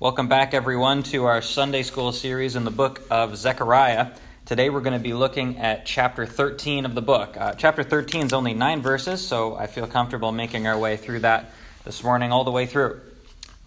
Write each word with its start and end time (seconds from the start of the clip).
Welcome 0.00 0.28
back, 0.28 0.54
everyone, 0.54 1.02
to 1.04 1.24
our 1.24 1.42
Sunday 1.42 1.82
School 1.82 2.12
series 2.12 2.54
in 2.54 2.62
the 2.62 2.70
book 2.70 3.02
of 3.10 3.36
Zechariah. 3.36 4.12
Today 4.46 4.70
we're 4.70 4.80
going 4.80 4.92
to 4.92 5.02
be 5.02 5.12
looking 5.12 5.58
at 5.58 5.86
chapter 5.86 6.24
13 6.24 6.84
of 6.84 6.94
the 6.94 7.02
book. 7.02 7.36
Uh, 7.36 7.54
chapter 7.54 7.82
13 7.82 8.26
is 8.26 8.32
only 8.32 8.54
nine 8.54 8.80
verses, 8.80 9.26
so 9.26 9.56
I 9.56 9.66
feel 9.66 9.88
comfortable 9.88 10.30
making 10.30 10.68
our 10.68 10.78
way 10.78 10.96
through 10.96 11.18
that 11.20 11.50
this 11.84 12.04
morning, 12.04 12.30
all 12.30 12.44
the 12.44 12.52
way 12.52 12.64
through. 12.64 13.00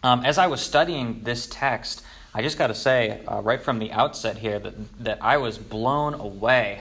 Um, 0.03 0.23
as 0.23 0.37
I 0.37 0.47
was 0.47 0.61
studying 0.61 1.21
this 1.23 1.47
text, 1.47 2.01
I 2.33 2.41
just 2.41 2.57
got 2.57 2.67
to 2.67 2.75
say, 2.75 3.25
uh, 3.27 3.41
right 3.41 3.61
from 3.61 3.79
the 3.79 3.91
outset 3.91 4.37
here, 4.37 4.57
that, 4.57 5.03
that 5.03 5.17
I 5.21 5.35
was 5.35 5.57
blown 5.57 6.13
away 6.13 6.79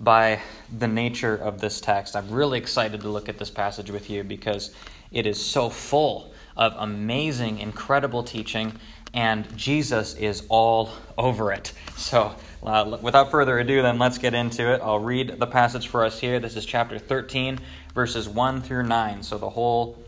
by 0.00 0.40
the 0.76 0.88
nature 0.88 1.36
of 1.36 1.60
this 1.60 1.80
text. 1.80 2.16
I'm 2.16 2.28
really 2.28 2.58
excited 2.58 3.02
to 3.02 3.08
look 3.08 3.28
at 3.28 3.38
this 3.38 3.50
passage 3.50 3.92
with 3.92 4.10
you 4.10 4.24
because 4.24 4.74
it 5.12 5.26
is 5.26 5.40
so 5.40 5.70
full 5.70 6.29
of 6.56 6.74
amazing, 6.78 7.58
incredible 7.58 8.22
teaching, 8.22 8.72
and 9.12 9.56
Jesus 9.56 10.14
is 10.14 10.44
all 10.48 10.90
over 11.18 11.52
it. 11.52 11.72
So, 11.96 12.34
uh, 12.62 12.98
without 13.00 13.30
further 13.30 13.58
ado, 13.58 13.82
then 13.82 13.98
let's 13.98 14.18
get 14.18 14.34
into 14.34 14.72
it. 14.72 14.80
I'll 14.82 14.98
read 14.98 15.38
the 15.38 15.46
passage 15.46 15.88
for 15.88 16.04
us 16.04 16.20
here. 16.20 16.38
This 16.38 16.56
is 16.56 16.64
chapter 16.64 16.98
13, 16.98 17.58
verses 17.94 18.28
1 18.28 18.62
through 18.62 18.84
9, 18.84 19.22
so 19.22 19.38
the 19.38 19.50
whole 19.50 19.98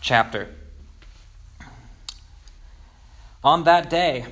chapter. 0.00 0.48
On 3.44 3.64
that 3.64 3.88
day, 3.88 4.26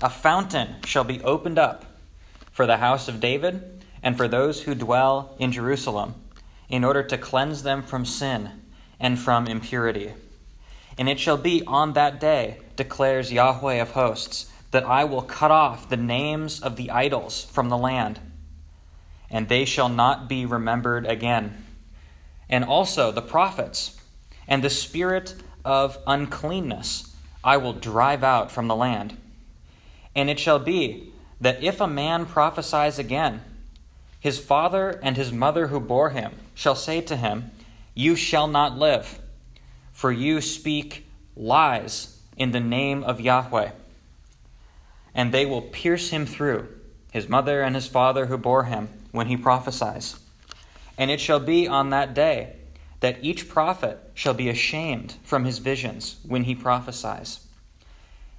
a 0.00 0.10
fountain 0.10 0.76
shall 0.84 1.04
be 1.04 1.20
opened 1.22 1.58
up 1.58 1.84
for 2.52 2.66
the 2.66 2.76
house 2.76 3.08
of 3.08 3.20
David 3.20 3.84
and 4.02 4.16
for 4.16 4.28
those 4.28 4.62
who 4.62 4.74
dwell 4.74 5.34
in 5.38 5.52
Jerusalem, 5.52 6.14
in 6.68 6.84
order 6.84 7.02
to 7.02 7.18
cleanse 7.18 7.62
them 7.62 7.82
from 7.82 8.04
sin 8.04 8.50
and 9.00 9.18
from 9.18 9.46
impurity. 9.46 10.12
And 10.98 11.08
it 11.08 11.18
shall 11.18 11.36
be 11.36 11.62
on 11.66 11.94
that 11.94 12.20
day, 12.20 12.58
declares 12.76 13.32
Yahweh 13.32 13.74
of 13.74 13.92
hosts, 13.92 14.50
that 14.70 14.84
I 14.84 15.04
will 15.04 15.22
cut 15.22 15.50
off 15.50 15.88
the 15.88 15.96
names 15.96 16.60
of 16.60 16.76
the 16.76 16.90
idols 16.90 17.44
from 17.44 17.68
the 17.68 17.76
land, 17.76 18.18
and 19.30 19.48
they 19.48 19.64
shall 19.64 19.88
not 19.88 20.28
be 20.28 20.46
remembered 20.46 21.06
again. 21.06 21.64
And 22.48 22.64
also 22.64 23.12
the 23.12 23.22
prophets, 23.22 23.98
and 24.48 24.62
the 24.62 24.70
spirit 24.70 25.34
of 25.64 25.98
uncleanness 26.06 27.14
I 27.44 27.56
will 27.56 27.72
drive 27.72 28.22
out 28.22 28.50
from 28.50 28.68
the 28.68 28.76
land. 28.76 29.16
And 30.14 30.30
it 30.30 30.38
shall 30.38 30.58
be 30.58 31.12
that 31.40 31.62
if 31.62 31.80
a 31.80 31.86
man 31.86 32.26
prophesies 32.26 32.98
again, 32.98 33.42
his 34.20 34.38
father 34.38 35.00
and 35.02 35.16
his 35.16 35.32
mother 35.32 35.66
who 35.66 35.80
bore 35.80 36.10
him 36.10 36.32
shall 36.54 36.76
say 36.76 37.00
to 37.00 37.16
him, 37.16 37.50
You 37.94 38.14
shall 38.14 38.46
not 38.46 38.78
live 38.78 39.18
for 40.02 40.10
you 40.10 40.40
speak 40.40 41.06
lies 41.36 42.18
in 42.36 42.50
the 42.50 42.58
name 42.58 43.04
of 43.04 43.20
Yahweh. 43.20 43.70
And 45.14 45.30
they 45.30 45.46
will 45.46 45.62
pierce 45.62 46.10
him 46.10 46.26
through, 46.26 46.66
his 47.12 47.28
mother 47.28 47.62
and 47.62 47.76
his 47.76 47.86
father 47.86 48.26
who 48.26 48.36
bore 48.36 48.64
him, 48.64 48.88
when 49.12 49.28
he 49.28 49.36
prophesies. 49.36 50.18
And 50.98 51.08
it 51.08 51.20
shall 51.20 51.38
be 51.38 51.68
on 51.68 51.90
that 51.90 52.14
day 52.14 52.56
that 52.98 53.22
each 53.22 53.48
prophet 53.48 53.96
shall 54.12 54.34
be 54.34 54.48
ashamed 54.48 55.14
from 55.22 55.44
his 55.44 55.58
visions 55.58 56.16
when 56.26 56.42
he 56.42 56.56
prophesies. 56.56 57.46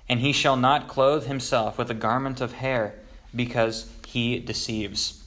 And 0.09 0.19
he 0.19 0.33
shall 0.33 0.57
not 0.57 0.89
clothe 0.89 1.27
himself 1.27 1.77
with 1.77 1.89
a 1.89 1.93
garment 1.93 2.41
of 2.41 2.51
hair, 2.51 2.95
because 3.33 3.89
he 4.05 4.37
deceives. 4.37 5.23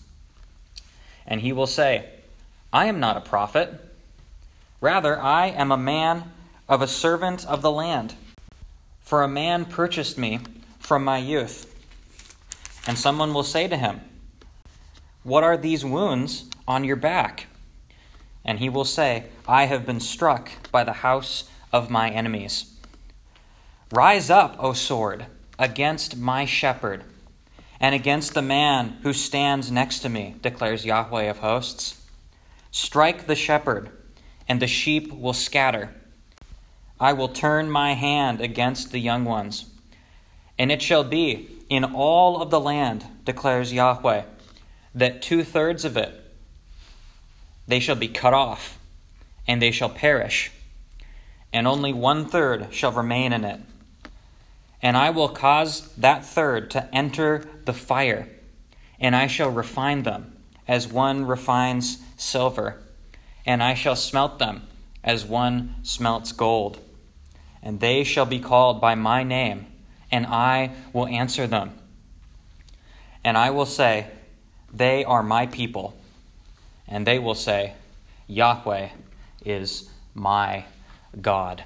And 1.26 1.40
he 1.40 1.54
will 1.54 1.66
say, 1.66 2.10
I 2.74 2.88
am 2.88 3.00
not 3.00 3.16
a 3.16 3.22
prophet 3.22 3.85
Rather, 4.80 5.20
I 5.20 5.46
am 5.46 5.72
a 5.72 5.76
man 5.76 6.32
of 6.68 6.82
a 6.82 6.88
servant 6.88 7.46
of 7.46 7.62
the 7.62 7.70
land. 7.70 8.14
For 9.00 9.22
a 9.22 9.28
man 9.28 9.64
purchased 9.64 10.18
me 10.18 10.40
from 10.78 11.04
my 11.04 11.18
youth. 11.18 11.72
And 12.86 12.98
someone 12.98 13.32
will 13.32 13.42
say 13.42 13.68
to 13.68 13.76
him, 13.76 14.00
What 15.22 15.44
are 15.44 15.56
these 15.56 15.84
wounds 15.84 16.44
on 16.68 16.84
your 16.84 16.96
back? 16.96 17.46
And 18.44 18.58
he 18.58 18.68
will 18.68 18.84
say, 18.84 19.26
I 19.48 19.66
have 19.66 19.86
been 19.86 20.00
struck 20.00 20.50
by 20.70 20.84
the 20.84 20.92
house 20.92 21.44
of 21.72 21.90
my 21.90 22.10
enemies. 22.10 22.72
Rise 23.92 24.30
up, 24.30 24.56
O 24.58 24.72
sword, 24.72 25.26
against 25.58 26.16
my 26.16 26.44
shepherd, 26.44 27.04
and 27.80 27.94
against 27.94 28.34
the 28.34 28.42
man 28.42 28.98
who 29.02 29.12
stands 29.12 29.70
next 29.70 30.00
to 30.00 30.08
me, 30.08 30.36
declares 30.42 30.84
Yahweh 30.84 31.24
of 31.24 31.38
hosts. 31.38 32.02
Strike 32.70 33.26
the 33.26 33.34
shepherd 33.34 33.90
and 34.48 34.60
the 34.60 34.66
sheep 34.66 35.12
will 35.12 35.32
scatter. 35.32 35.94
I 36.98 37.12
will 37.12 37.28
turn 37.28 37.70
my 37.70 37.94
hand 37.94 38.40
against 38.40 38.90
the 38.90 38.98
young 38.98 39.24
ones. 39.24 39.66
And 40.58 40.72
it 40.72 40.80
shall 40.80 41.04
be 41.04 41.48
in 41.68 41.84
all 41.84 42.40
of 42.40 42.50
the 42.50 42.60
land, 42.60 43.04
declares 43.24 43.72
Yahweh, 43.72 44.22
that 44.94 45.20
two 45.22 45.44
thirds 45.44 45.84
of 45.84 45.96
it 45.96 46.22
they 47.68 47.80
shall 47.80 47.96
be 47.96 48.08
cut 48.08 48.32
off, 48.32 48.78
and 49.48 49.60
they 49.60 49.72
shall 49.72 49.88
perish, 49.88 50.52
and 51.52 51.66
only 51.66 51.92
one 51.92 52.24
third 52.24 52.68
shall 52.72 52.92
remain 52.92 53.32
in 53.32 53.44
it. 53.44 53.60
And 54.80 54.96
I 54.96 55.10
will 55.10 55.28
cause 55.28 55.92
that 55.96 56.24
third 56.24 56.70
to 56.70 56.88
enter 56.94 57.44
the 57.64 57.72
fire, 57.72 58.28
and 59.00 59.16
I 59.16 59.26
shall 59.26 59.50
refine 59.50 60.04
them 60.04 60.36
as 60.68 60.86
one 60.86 61.26
refines 61.26 61.98
silver 62.16 62.80
and 63.46 63.62
I 63.62 63.74
shall 63.74 63.96
smelt 63.96 64.38
them 64.38 64.62
as 65.04 65.24
one 65.24 65.76
smelts 65.84 66.32
gold. 66.32 66.78
And 67.62 67.80
they 67.80 68.04
shall 68.04 68.26
be 68.26 68.40
called 68.40 68.80
by 68.80 68.94
my 68.96 69.22
name, 69.22 69.66
and 70.10 70.26
I 70.26 70.72
will 70.92 71.06
answer 71.06 71.46
them. 71.46 71.72
And 73.24 73.38
I 73.38 73.50
will 73.50 73.66
say, 73.66 74.08
They 74.72 75.04
are 75.04 75.22
my 75.22 75.46
people. 75.46 75.96
And 76.88 77.06
they 77.06 77.18
will 77.18 77.34
say, 77.34 77.74
Yahweh 78.28 78.90
is 79.44 79.88
my 80.14 80.64
God. 81.20 81.64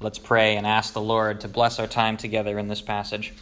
Let's 0.00 0.18
pray 0.18 0.56
and 0.56 0.66
ask 0.66 0.92
the 0.92 1.00
Lord 1.00 1.40
to 1.40 1.48
bless 1.48 1.78
our 1.78 1.86
time 1.86 2.16
together 2.16 2.58
in 2.58 2.68
this 2.68 2.82
passage. 2.82 3.32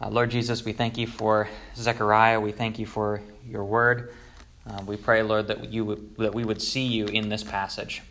Uh, 0.00 0.08
Lord 0.08 0.30
Jesus, 0.30 0.64
we 0.64 0.72
thank 0.72 0.98
you 0.98 1.06
for 1.06 1.48
Zechariah. 1.76 2.40
We 2.40 2.52
thank 2.52 2.78
you 2.78 2.86
for 2.86 3.22
your 3.46 3.64
word. 3.64 4.12
Uh, 4.66 4.80
we 4.86 4.96
pray, 4.96 5.22
Lord, 5.22 5.48
that 5.48 5.72
you 5.72 5.84
would, 5.84 6.16
that 6.18 6.34
we 6.34 6.44
would 6.44 6.62
see 6.62 6.84
you 6.84 7.06
in 7.06 7.28
this 7.28 7.42
passage, 7.42 8.02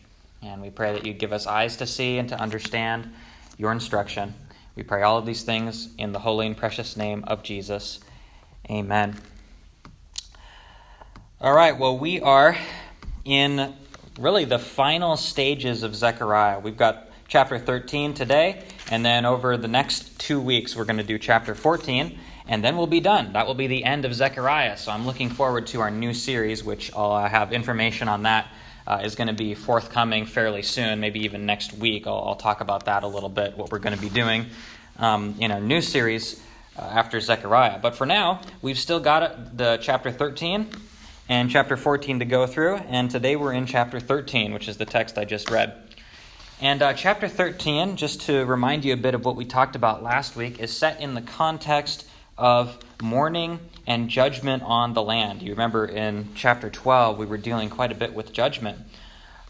and 0.41 0.61
we 0.61 0.69
pray 0.69 0.93
that 0.93 1.05
you 1.05 1.13
give 1.13 1.31
us 1.31 1.47
eyes 1.47 1.77
to 1.77 1.87
see 1.87 2.17
and 2.17 2.27
to 2.29 2.39
understand 2.39 3.11
your 3.57 3.71
instruction. 3.71 4.33
We 4.75 4.83
pray 4.83 5.01
all 5.01 5.17
of 5.17 5.25
these 5.25 5.43
things 5.43 5.89
in 5.97 6.11
the 6.11 6.19
holy 6.19 6.47
and 6.47 6.57
precious 6.57 6.97
name 6.97 7.23
of 7.25 7.41
Jesus. 7.41 8.01
Amen. 8.69 9.15
All 11.39 11.53
right, 11.53 11.77
well, 11.77 11.97
we 11.97 12.19
are 12.19 12.57
in 13.23 13.73
really 14.19 14.45
the 14.45 14.59
final 14.59 15.15
stages 15.15 15.83
of 15.83 15.95
Zechariah. 15.95 16.59
We've 16.59 16.77
got 16.77 17.09
chapter 17.29 17.57
13 17.57 18.13
today, 18.13 18.63
and 18.89 19.05
then 19.05 19.25
over 19.25 19.55
the 19.55 19.69
next 19.69 20.19
two 20.19 20.41
weeks, 20.41 20.75
we're 20.75 20.85
going 20.85 20.97
to 20.97 21.03
do 21.03 21.17
chapter 21.17 21.55
14 21.55 22.19
and 22.47 22.63
then 22.63 22.77
we'll 22.77 22.87
be 22.87 22.99
done. 22.99 23.33
That 23.33 23.47
will 23.47 23.53
be 23.53 23.67
the 23.67 23.83
end 23.83 24.05
of 24.05 24.13
Zechariah. 24.13 24.77
So 24.77 24.91
I'm 24.91 25.05
looking 25.05 25.29
forward 25.29 25.67
to 25.67 25.81
our 25.81 25.91
new 25.91 26.13
series, 26.13 26.63
which 26.63 26.91
I'll 26.95 27.11
uh, 27.11 27.29
have 27.29 27.53
information 27.53 28.07
on 28.07 28.23
that 28.23 28.47
uh, 28.87 29.01
is 29.03 29.15
going 29.15 29.27
to 29.27 29.33
be 29.33 29.53
forthcoming 29.53 30.25
fairly 30.25 30.63
soon, 30.63 30.99
maybe 30.99 31.21
even 31.21 31.45
next 31.45 31.73
week. 31.73 32.07
I'll, 32.07 32.23
I'll 32.27 32.35
talk 32.35 32.61
about 32.61 32.85
that 32.85 33.03
a 33.03 33.07
little 33.07 33.29
bit, 33.29 33.57
what 33.57 33.71
we're 33.71 33.79
going 33.79 33.95
to 33.95 34.01
be 34.01 34.09
doing 34.09 34.47
um, 34.97 35.35
in 35.39 35.51
our 35.51 35.61
new 35.61 35.81
series 35.81 36.41
uh, 36.77 36.81
after 36.81 37.19
Zechariah. 37.19 37.79
But 37.79 37.95
for 37.95 38.05
now, 38.05 38.41
we've 38.61 38.79
still 38.79 38.99
got 38.99 39.57
the 39.57 39.77
chapter 39.81 40.11
13 40.11 40.69
and 41.29 41.49
chapter 41.49 41.77
14 41.77 42.19
to 42.19 42.25
go 42.25 42.45
through, 42.47 42.75
and 42.75 43.09
today 43.09 43.35
we're 43.35 43.53
in 43.53 43.65
chapter 43.65 43.99
13, 43.99 44.53
which 44.53 44.67
is 44.67 44.77
the 44.77 44.85
text 44.85 45.17
I 45.17 45.25
just 45.25 45.49
read. 45.49 45.73
And 46.59 46.81
uh, 46.81 46.93
chapter 46.93 47.27
13, 47.27 47.95
just 47.95 48.21
to 48.23 48.45
remind 48.45 48.83
you 48.83 48.93
a 48.93 48.97
bit 48.97 49.15
of 49.15 49.25
what 49.25 49.35
we 49.35 49.45
talked 49.45 49.75
about 49.75 50.03
last 50.03 50.35
week, 50.35 50.59
is 50.59 50.75
set 50.75 50.99
in 50.99 51.13
the 51.13 51.21
context 51.21 52.05
of 52.41 52.79
mourning 53.01 53.59
and 53.85 54.09
judgment 54.09 54.63
on 54.63 54.93
the 54.93 55.01
land. 55.03 55.43
You 55.43 55.51
remember 55.51 55.85
in 55.85 56.29
chapter 56.33 56.71
12, 56.71 57.17
we 57.19 57.27
were 57.27 57.37
dealing 57.37 57.69
quite 57.69 57.91
a 57.91 57.95
bit 57.95 58.15
with 58.15 58.33
judgment. 58.33 58.79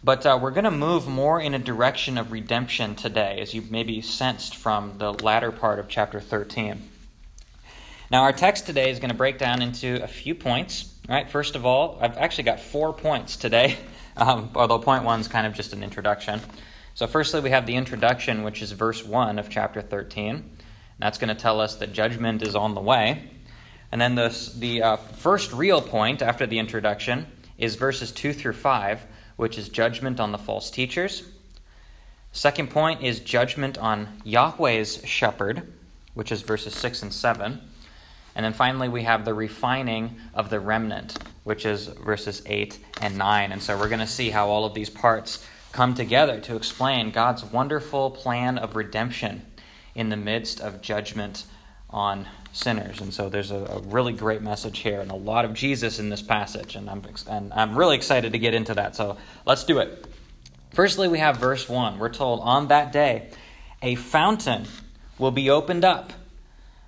But 0.03 0.25
uh, 0.25 0.37
we're 0.41 0.51
going 0.51 0.65
to 0.65 0.71
move 0.71 1.07
more 1.07 1.39
in 1.39 1.53
a 1.53 1.59
direction 1.59 2.17
of 2.17 2.33
redemption 2.33 2.95
today, 2.95 3.39
as 3.39 3.53
you 3.53 3.63
maybe 3.69 4.01
sensed 4.01 4.57
from 4.57 4.97
the 4.97 5.13
latter 5.13 5.51
part 5.51 5.79
of 5.79 5.87
chapter 5.87 6.19
13. 6.19 6.81
Now, 8.09 8.23
our 8.23 8.33
text 8.33 8.65
today 8.65 8.91
is 8.91 8.99
going 8.99 9.11
to 9.11 9.15
break 9.15 9.37
down 9.37 9.61
into 9.61 10.03
a 10.03 10.07
few 10.07 10.35
points. 10.35 10.93
Right? 11.07 11.29
First 11.29 11.55
of 11.55 11.65
all, 11.65 11.97
I've 12.01 12.17
actually 12.17 12.43
got 12.43 12.59
four 12.59 12.93
points 12.93 13.37
today, 13.37 13.77
um, 14.17 14.49
although 14.53 14.79
point 14.79 15.05
one 15.05 15.21
is 15.21 15.29
kind 15.29 15.47
of 15.47 15.53
just 15.53 15.71
an 15.71 15.81
introduction. 15.81 16.41
So, 16.95 17.07
firstly, 17.07 17.39
we 17.39 17.51
have 17.51 17.65
the 17.65 17.75
introduction, 17.75 18.43
which 18.43 18.61
is 18.61 18.73
verse 18.73 19.01
1 19.01 19.39
of 19.39 19.49
chapter 19.49 19.81
13. 19.81 20.57
That's 21.01 21.17
going 21.17 21.35
to 21.35 21.41
tell 21.41 21.59
us 21.59 21.75
that 21.75 21.93
judgment 21.93 22.43
is 22.43 22.55
on 22.55 22.75
the 22.75 22.81
way. 22.81 23.23
And 23.91 23.99
then 23.99 24.13
the, 24.13 24.51
the 24.57 24.83
uh, 24.83 24.95
first 24.97 25.51
real 25.51 25.81
point 25.81 26.21
after 26.21 26.45
the 26.45 26.59
introduction 26.59 27.25
is 27.57 27.75
verses 27.75 28.11
2 28.11 28.33
through 28.33 28.53
5, 28.53 29.05
which 29.35 29.57
is 29.57 29.67
judgment 29.67 30.19
on 30.19 30.31
the 30.31 30.37
false 30.37 30.69
teachers. 30.69 31.23
Second 32.31 32.69
point 32.69 33.01
is 33.01 33.19
judgment 33.19 33.79
on 33.79 34.21
Yahweh's 34.23 35.01
shepherd, 35.05 35.73
which 36.13 36.31
is 36.31 36.43
verses 36.43 36.75
6 36.75 37.01
and 37.01 37.13
7. 37.13 37.59
And 38.35 38.45
then 38.45 38.53
finally, 38.53 38.87
we 38.87 39.03
have 39.03 39.25
the 39.25 39.33
refining 39.33 40.17
of 40.35 40.49
the 40.51 40.59
remnant, 40.59 41.17
which 41.43 41.65
is 41.65 41.87
verses 41.87 42.43
8 42.45 42.77
and 43.01 43.17
9. 43.17 43.51
And 43.51 43.61
so 43.61 43.77
we're 43.77 43.89
going 43.89 43.99
to 43.99 44.07
see 44.07 44.29
how 44.29 44.49
all 44.49 44.65
of 44.65 44.75
these 44.75 44.89
parts 44.89 45.45
come 45.71 45.95
together 45.95 46.39
to 46.41 46.55
explain 46.55 47.09
God's 47.11 47.43
wonderful 47.43 48.11
plan 48.11 48.57
of 48.57 48.75
redemption 48.75 49.45
in 49.95 50.09
the 50.09 50.17
midst 50.17 50.61
of 50.61 50.81
judgment 50.81 51.45
on 51.89 52.25
sinners. 52.53 53.01
And 53.01 53.13
so 53.13 53.29
there's 53.29 53.51
a, 53.51 53.57
a, 53.57 53.79
really 53.79 54.13
great 54.13 54.41
message 54.41 54.79
here 54.79 55.01
and 55.01 55.11
a 55.11 55.15
lot 55.15 55.45
of 55.45 55.53
Jesus 55.53 55.99
in 55.99 56.09
this 56.09 56.21
passage. 56.21 56.75
And 56.75 56.89
I'm, 56.89 57.03
and 57.29 57.53
I'm 57.53 57.77
really 57.77 57.95
excited 57.95 58.33
to 58.33 58.39
get 58.39 58.53
into 58.53 58.73
that. 58.75 58.95
So 58.95 59.17
let's 59.45 59.63
do 59.63 59.79
it. 59.79 60.05
Firstly, 60.71 61.07
we 61.07 61.19
have 61.19 61.37
verse 61.37 61.67
1. 61.67 61.99
We're 61.99 62.09
told, 62.09 62.39
On 62.41 62.69
that 62.69 62.91
day, 62.91 63.29
a 63.81 63.95
fountain 63.95 64.65
will 65.17 65.31
be 65.31 65.49
opened 65.49 65.83
up 65.83 66.13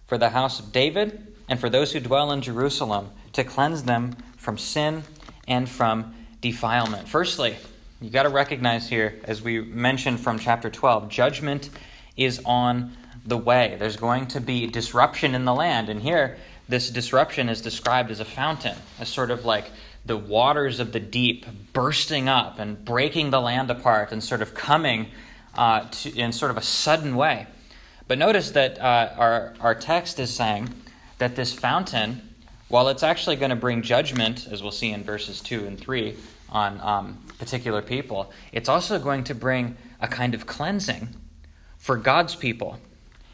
for 0.07 0.17
the 0.17 0.29
house 0.29 0.59
of 0.59 0.71
David 0.71 1.35
and 1.49 1.59
for 1.59 1.69
those 1.69 1.91
who 1.91 1.99
dwell 1.99 2.31
in 2.31 2.41
Jerusalem 2.41 3.09
to 3.33 3.43
cleanse 3.43 3.83
them 3.83 4.15
from 4.37 4.57
sin 4.57 5.03
and 5.47 5.67
from 5.67 6.15
defilement. 6.41 7.07
Firstly, 7.07 7.55
you 8.01 8.09
got 8.09 8.23
to 8.23 8.29
recognize 8.29 8.89
here, 8.89 9.19
as 9.23 9.41
we 9.41 9.61
mentioned 9.61 10.19
from 10.19 10.39
chapter 10.39 10.69
12, 10.69 11.09
judgment 11.09 11.69
is 12.17 12.41
on 12.45 12.95
the 13.25 13.37
way. 13.37 13.75
There's 13.79 13.97
going 13.97 14.27
to 14.27 14.41
be 14.41 14.67
disruption 14.67 15.35
in 15.35 15.45
the 15.45 15.53
land. 15.53 15.89
And 15.89 16.01
here, 16.01 16.37
this 16.67 16.89
disruption 16.89 17.49
is 17.49 17.61
described 17.61 18.11
as 18.11 18.19
a 18.19 18.25
fountain, 18.25 18.77
as 18.99 19.09
sort 19.09 19.31
of 19.31 19.45
like 19.45 19.69
the 20.05 20.17
waters 20.17 20.79
of 20.79 20.91
the 20.91 20.99
deep 20.99 21.45
bursting 21.71 22.27
up 22.27 22.59
and 22.59 22.83
breaking 22.83 23.29
the 23.29 23.39
land 23.39 23.71
apart 23.71 24.11
and 24.11 24.23
sort 24.23 24.41
of 24.41 24.53
coming 24.53 25.07
uh, 25.55 25.87
to, 25.89 26.17
in 26.17 26.31
sort 26.31 26.51
of 26.51 26.57
a 26.57 26.61
sudden 26.61 27.15
way. 27.15 27.47
But 28.07 28.17
notice 28.17 28.51
that 28.51 28.79
uh, 28.79 29.13
our, 29.17 29.53
our 29.61 29.75
text 29.75 30.19
is 30.19 30.33
saying 30.33 30.69
that 31.19 31.35
this 31.35 31.53
fountain, 31.53 32.21
while 32.67 32.89
it's 32.89 33.03
actually 33.03 33.37
going 33.37 33.51
to 33.51 33.55
bring 33.55 33.81
judgment, 33.81 34.47
as 34.51 34.61
we'll 34.61 34.71
see 34.71 34.91
in 34.91 35.03
verses 35.03 35.39
2 35.41 35.65
and 35.65 35.79
3, 35.79 36.15
on 36.49 36.79
um, 36.81 37.17
particular 37.39 37.81
people, 37.81 38.31
it's 38.51 38.69
also 38.69 38.99
going 38.99 39.23
to 39.23 39.33
bring 39.33 39.75
a 40.01 40.07
kind 40.07 40.35
of 40.35 40.45
cleansing 40.45 41.07
for 41.83 41.97
God's 41.97 42.33
people, 42.33 42.79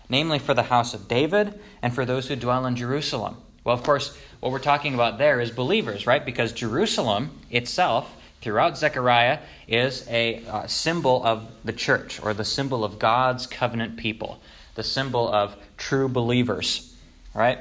namely 0.10 0.40
for 0.40 0.56
the 0.56 0.64
house 0.64 0.96
of 0.96 1.08
David 1.08 1.60
and 1.84 1.94
for 1.94 2.04
those 2.04 2.28
who 2.28 2.36
dwell 2.36 2.66
in 2.66 2.76
Jerusalem. 2.76 3.38
Well, 3.64 3.76
of 3.76 3.84
course, 3.84 4.18
what 4.40 4.52
we're 4.52 4.58
talking 4.58 4.96
about 4.96 5.20
there 5.20 5.40
is 5.40 5.52
believers, 5.52 6.08
right? 6.08 6.26
Because 6.26 6.52
Jerusalem 6.52 7.30
itself, 7.52 8.12
throughout 8.42 8.76
Zechariah, 8.76 9.38
is 9.68 10.04
a 10.10 10.44
uh, 10.48 10.66
symbol 10.66 11.24
of 11.24 11.52
the 11.64 11.74
church 11.74 12.20
or 12.24 12.34
the 12.34 12.44
symbol 12.44 12.84
of 12.84 12.98
God's 12.98 13.46
covenant 13.46 13.98
people, 13.98 14.42
the 14.74 14.82
symbol 14.82 15.32
of 15.32 15.56
true 15.78 16.10
believers, 16.10 16.98
right? 17.36 17.60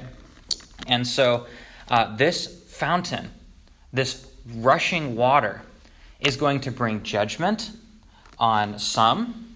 And 0.87 1.05
so, 1.05 1.45
uh, 1.89 2.15
this 2.15 2.47
fountain, 2.47 3.29
this 3.93 4.25
rushing 4.55 5.15
water, 5.15 5.61
is 6.19 6.35
going 6.35 6.61
to 6.61 6.71
bring 6.71 7.03
judgment 7.03 7.73
on 8.39 8.79
some, 8.79 9.48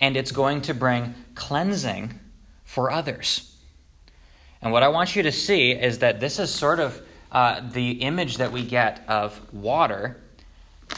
and 0.00 0.16
it's 0.16 0.32
going 0.32 0.62
to 0.62 0.74
bring 0.74 1.14
cleansing 1.34 2.18
for 2.64 2.90
others. 2.90 3.56
And 4.62 4.72
what 4.72 4.82
I 4.82 4.88
want 4.88 5.14
you 5.14 5.22
to 5.24 5.32
see 5.32 5.72
is 5.72 5.98
that 5.98 6.20
this 6.20 6.38
is 6.38 6.50
sort 6.50 6.80
of 6.80 7.00
uh, 7.30 7.60
the 7.72 8.02
image 8.02 8.38
that 8.38 8.52
we 8.52 8.64
get 8.64 9.04
of 9.08 9.38
water 9.52 10.16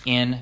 in 0.04 0.38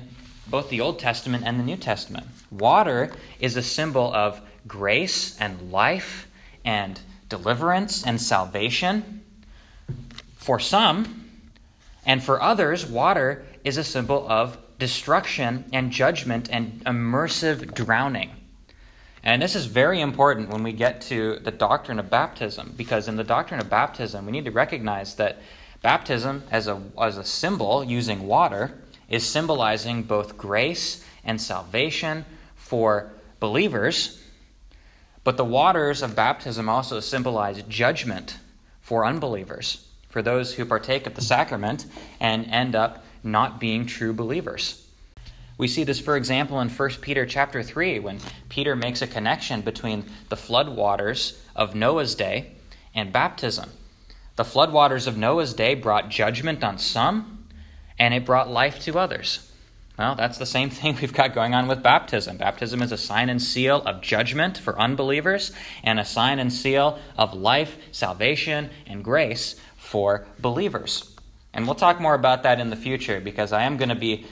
both 0.47 0.69
the 0.69 0.81
Old 0.81 0.99
Testament 0.99 1.43
and 1.45 1.59
the 1.59 1.63
New 1.63 1.77
Testament. 1.77 2.27
Water 2.51 3.11
is 3.39 3.55
a 3.55 3.63
symbol 3.63 4.13
of 4.13 4.41
grace 4.67 5.39
and 5.39 5.71
life 5.71 6.27
and 6.63 6.99
deliverance 7.29 8.05
and 8.05 8.21
salvation. 8.21 9.23
For 10.35 10.59
some, 10.59 11.29
and 12.05 12.23
for 12.23 12.41
others, 12.41 12.85
water 12.85 13.45
is 13.63 13.77
a 13.77 13.83
symbol 13.83 14.29
of 14.29 14.57
destruction 14.77 15.65
and 15.73 15.91
judgment 15.91 16.49
and 16.51 16.83
immersive 16.85 17.73
drowning. 17.73 18.34
And 19.25 19.41
this 19.41 19.55
is 19.55 19.65
very 19.65 20.01
important 20.01 20.49
when 20.49 20.61
we 20.61 20.71
get 20.71 21.01
to 21.01 21.39
the 21.39 21.49
doctrine 21.49 21.97
of 21.97 22.11
baptism, 22.11 22.75
because 22.77 23.07
in 23.07 23.15
the 23.15 23.23
doctrine 23.23 23.59
of 23.59 23.71
baptism, 23.71 24.27
we 24.27 24.31
need 24.31 24.45
to 24.45 24.51
recognize 24.51 25.15
that 25.15 25.39
baptism, 25.81 26.43
as 26.51 26.67
a, 26.67 26.79
as 27.01 27.17
a 27.17 27.23
symbol 27.23 27.83
using 27.83 28.27
water, 28.27 28.79
is 29.09 29.25
symbolizing 29.25 30.03
both 30.03 30.37
grace 30.37 31.03
and 31.23 31.41
salvation 31.41 32.23
for 32.55 33.11
believers. 33.39 34.21
But 35.23 35.37
the 35.37 35.45
waters 35.45 36.03
of 36.03 36.15
baptism 36.15 36.69
also 36.69 36.99
symbolize 36.99 37.63
judgment 37.63 38.37
for 38.79 39.05
unbelievers, 39.05 39.87
for 40.07 40.21
those 40.21 40.53
who 40.53 40.65
partake 40.65 41.07
of 41.07 41.15
the 41.15 41.21
sacrament 41.21 41.87
and 42.19 42.45
end 42.45 42.75
up 42.75 43.03
not 43.23 43.59
being 43.59 43.87
true 43.87 44.13
believers. 44.13 44.84
We 45.57 45.67
see 45.67 45.85
this, 45.85 45.99
for 45.99 46.17
example, 46.17 46.59
in 46.59 46.69
1 46.69 46.89
Peter 47.01 47.25
chapter 47.25 47.63
3, 47.63 47.99
when 47.99 48.19
Peter 48.49 48.75
makes 48.75 49.01
a 49.01 49.07
connection 49.07 49.61
between 49.61 50.05
the 50.27 50.35
floodwaters 50.35 51.37
of 51.55 51.75
Noah's 51.75 52.15
day 52.15 52.51
and 52.93 53.13
baptism. 53.13 53.69
The 54.35 54.43
floodwaters 54.43 55.07
of 55.07 55.17
Noah's 55.17 55.53
day 55.53 55.75
brought 55.75 56.09
judgment 56.09 56.61
on 56.61 56.77
some, 56.77 57.47
and 57.97 58.13
it 58.13 58.25
brought 58.25 58.49
life 58.49 58.79
to 58.81 58.99
others. 58.99 59.49
Well, 59.97 60.15
that's 60.15 60.37
the 60.37 60.45
same 60.45 60.69
thing 60.71 60.97
we've 60.99 61.13
got 61.13 61.33
going 61.33 61.53
on 61.53 61.69
with 61.69 61.81
baptism. 61.81 62.35
Baptism 62.35 62.81
is 62.81 62.91
a 62.91 62.97
sign 62.97 63.29
and 63.29 63.41
seal 63.41 63.81
of 63.83 64.01
judgment 64.01 64.57
for 64.57 64.77
unbelievers, 64.77 65.53
and 65.85 66.01
a 66.01 66.05
sign 66.05 66.39
and 66.39 66.51
seal 66.51 66.99
of 67.17 67.33
life, 67.33 67.77
salvation, 67.93 68.71
and 68.87 69.05
grace 69.05 69.55
for 69.77 70.25
believers. 70.39 71.15
And 71.53 71.65
we'll 71.65 71.75
talk 71.75 72.01
more 72.01 72.15
about 72.15 72.43
that 72.43 72.59
in 72.59 72.69
the 72.69 72.75
future 72.75 73.21
because 73.21 73.53
I 73.53 73.63
am 73.63 73.77
going 73.77 73.87
to 73.87 73.95
be 73.95 74.25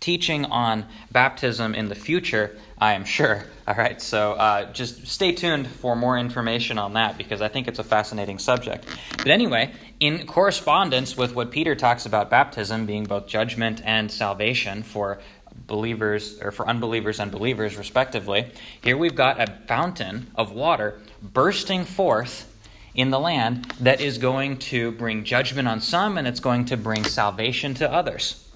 teaching 0.00 0.44
on 0.44 0.86
baptism 1.10 1.74
in 1.74 1.88
the 1.88 1.94
future, 1.94 2.56
I 2.78 2.94
am 2.94 3.04
sure. 3.04 3.44
All 3.68 3.74
right, 3.74 4.00
so 4.00 4.32
uh, 4.32 4.72
just 4.72 5.06
stay 5.06 5.32
tuned 5.32 5.66
for 5.66 5.94
more 5.94 6.18
information 6.18 6.78
on 6.78 6.94
that 6.94 7.18
because 7.18 7.42
I 7.42 7.48
think 7.48 7.68
it's 7.68 7.78
a 7.78 7.84
fascinating 7.84 8.38
subject. 8.38 8.86
But 9.16 9.28
anyway, 9.28 9.72
in 10.00 10.26
correspondence 10.26 11.16
with 11.16 11.34
what 11.34 11.50
Peter 11.50 11.74
talks 11.74 12.06
about 12.06 12.30
baptism 12.30 12.86
being 12.86 13.04
both 13.04 13.26
judgment 13.26 13.82
and 13.84 14.10
salvation 14.10 14.82
for 14.82 15.18
believers 15.66 16.38
or 16.40 16.50
for 16.50 16.66
unbelievers 16.68 17.20
and 17.20 17.30
believers 17.30 17.76
respectively, 17.76 18.50
here 18.80 18.96
we've 18.96 19.14
got 19.14 19.40
a 19.40 19.52
fountain 19.66 20.30
of 20.34 20.52
water 20.52 20.98
bursting 21.20 21.84
forth 21.84 22.50
in 22.94 23.10
the 23.10 23.20
land 23.20 23.64
that 23.80 24.00
is 24.00 24.18
going 24.18 24.56
to 24.56 24.92
bring 24.92 25.24
judgment 25.24 25.68
on 25.68 25.80
some 25.80 26.16
and 26.16 26.26
it's 26.26 26.40
going 26.40 26.64
to 26.64 26.76
bring 26.76 27.04
salvation 27.04 27.74
to 27.74 27.90
others. 27.92 28.47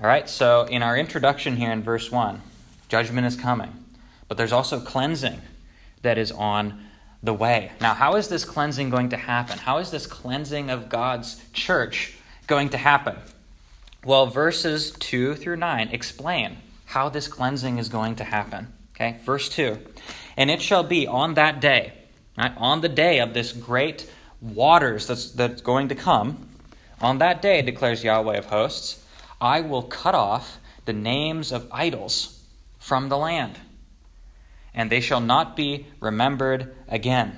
All 0.00 0.06
right, 0.06 0.28
so 0.28 0.62
in 0.62 0.84
our 0.84 0.96
introduction 0.96 1.56
here 1.56 1.72
in 1.72 1.82
verse 1.82 2.12
1, 2.12 2.40
judgment 2.88 3.26
is 3.26 3.34
coming, 3.34 3.72
but 4.28 4.36
there's 4.36 4.52
also 4.52 4.78
cleansing 4.78 5.40
that 6.02 6.18
is 6.18 6.30
on 6.30 6.84
the 7.20 7.34
way. 7.34 7.72
Now, 7.80 7.94
how 7.94 8.14
is 8.14 8.28
this 8.28 8.44
cleansing 8.44 8.90
going 8.90 9.08
to 9.08 9.16
happen? 9.16 9.58
How 9.58 9.78
is 9.78 9.90
this 9.90 10.06
cleansing 10.06 10.70
of 10.70 10.88
God's 10.88 11.42
church 11.52 12.16
going 12.46 12.68
to 12.68 12.78
happen? 12.78 13.16
Well, 14.04 14.26
verses 14.26 14.92
2 14.92 15.34
through 15.34 15.56
9 15.56 15.88
explain 15.88 16.58
how 16.84 17.08
this 17.08 17.26
cleansing 17.26 17.78
is 17.78 17.88
going 17.88 18.14
to 18.16 18.24
happen. 18.24 18.72
Okay, 18.94 19.16
verse 19.24 19.48
2 19.48 19.78
And 20.36 20.48
it 20.48 20.62
shall 20.62 20.84
be 20.84 21.08
on 21.08 21.34
that 21.34 21.60
day, 21.60 21.92
right, 22.36 22.52
on 22.56 22.82
the 22.82 22.88
day 22.88 23.18
of 23.18 23.34
this 23.34 23.50
great 23.50 24.08
waters 24.40 25.08
that's, 25.08 25.32
that's 25.32 25.60
going 25.60 25.88
to 25.88 25.96
come, 25.96 26.48
on 27.00 27.18
that 27.18 27.42
day, 27.42 27.62
declares 27.62 28.04
Yahweh 28.04 28.38
of 28.38 28.46
hosts, 28.46 29.04
I 29.40 29.60
will 29.60 29.82
cut 29.82 30.14
off 30.14 30.58
the 30.84 30.92
names 30.92 31.52
of 31.52 31.68
idols 31.70 32.42
from 32.78 33.08
the 33.08 33.18
land, 33.18 33.58
and 34.74 34.90
they 34.90 35.00
shall 35.00 35.20
not 35.20 35.56
be 35.56 35.86
remembered 36.00 36.74
again. 36.88 37.36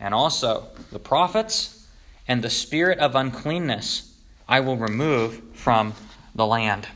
And 0.00 0.14
also 0.14 0.68
the 0.90 0.98
prophets 0.98 1.86
and 2.26 2.42
the 2.42 2.50
spirit 2.50 2.98
of 2.98 3.14
uncleanness 3.14 4.14
I 4.48 4.60
will 4.60 4.76
remove 4.76 5.40
from 5.54 5.94
the 6.34 6.46
land. 6.46 6.86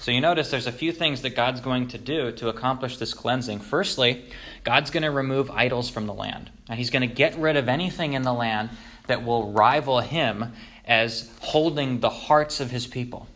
So 0.00 0.10
you 0.10 0.20
notice 0.20 0.50
there's 0.50 0.66
a 0.66 0.72
few 0.72 0.90
things 0.90 1.22
that 1.22 1.36
God's 1.36 1.60
going 1.60 1.86
to 1.88 1.98
do 1.98 2.32
to 2.32 2.48
accomplish 2.48 2.96
this 2.96 3.14
cleansing. 3.14 3.60
Firstly, 3.60 4.24
God's 4.64 4.90
going 4.90 5.04
to 5.04 5.12
remove 5.12 5.48
idols 5.48 5.88
from 5.88 6.06
the 6.06 6.14
land. 6.14 6.50
And 6.68 6.76
he's 6.76 6.90
going 6.90 7.08
to 7.08 7.14
get 7.14 7.38
rid 7.38 7.56
of 7.56 7.68
anything 7.68 8.14
in 8.14 8.22
the 8.22 8.32
land 8.32 8.70
that 9.06 9.24
will 9.24 9.52
rival 9.52 10.00
him 10.00 10.54
as 10.92 11.30
holding 11.40 12.00
the 12.00 12.10
hearts 12.10 12.60
of 12.60 12.70
his 12.70 12.86
people. 12.86 13.26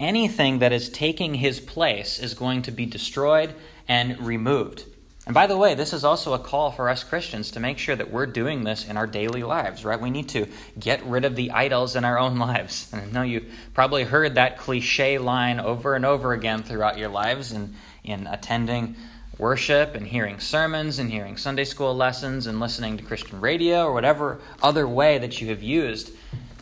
Anything 0.00 0.58
that 0.58 0.72
is 0.72 0.88
taking 0.88 1.34
his 1.34 1.60
place 1.60 2.18
is 2.18 2.34
going 2.34 2.62
to 2.62 2.72
be 2.72 2.84
destroyed 2.84 3.54
and 3.86 4.18
removed. 4.18 4.84
And 5.24 5.34
by 5.34 5.46
the 5.46 5.56
way, 5.56 5.76
this 5.76 5.92
is 5.92 6.04
also 6.04 6.34
a 6.34 6.38
call 6.38 6.72
for 6.72 6.90
us 6.90 7.04
Christians 7.04 7.52
to 7.52 7.60
make 7.60 7.78
sure 7.78 7.94
that 7.94 8.10
we're 8.10 8.26
doing 8.26 8.64
this 8.64 8.88
in 8.88 8.96
our 8.96 9.06
daily 9.06 9.44
lives, 9.44 9.84
right? 9.84 10.00
We 10.00 10.10
need 10.10 10.28
to 10.30 10.48
get 10.76 11.06
rid 11.06 11.24
of 11.24 11.36
the 11.36 11.52
idols 11.52 11.94
in 11.94 12.04
our 12.04 12.18
own 12.18 12.38
lives. 12.48 12.90
And 12.92 13.00
I 13.00 13.06
know 13.06 13.22
you've 13.22 13.50
probably 13.72 14.02
heard 14.02 14.34
that 14.34 14.58
cliche 14.58 15.18
line 15.18 15.60
over 15.60 15.94
and 15.94 16.04
over 16.04 16.32
again 16.32 16.64
throughout 16.64 16.98
your 16.98 17.08
lives, 17.08 17.52
and 17.52 17.74
in 18.02 18.26
attending 18.26 18.96
worship 19.38 19.94
and 19.94 20.08
hearing 20.08 20.40
sermons 20.40 20.98
and 20.98 21.10
hearing 21.10 21.36
Sunday 21.36 21.64
school 21.64 21.94
lessons 21.94 22.48
and 22.48 22.58
listening 22.58 22.96
to 22.96 23.04
Christian 23.04 23.40
radio 23.40 23.84
or 23.86 23.92
whatever 23.92 24.40
other 24.60 24.88
way 24.88 25.18
that 25.18 25.40
you 25.40 25.48
have 25.48 25.62
used 25.62 26.10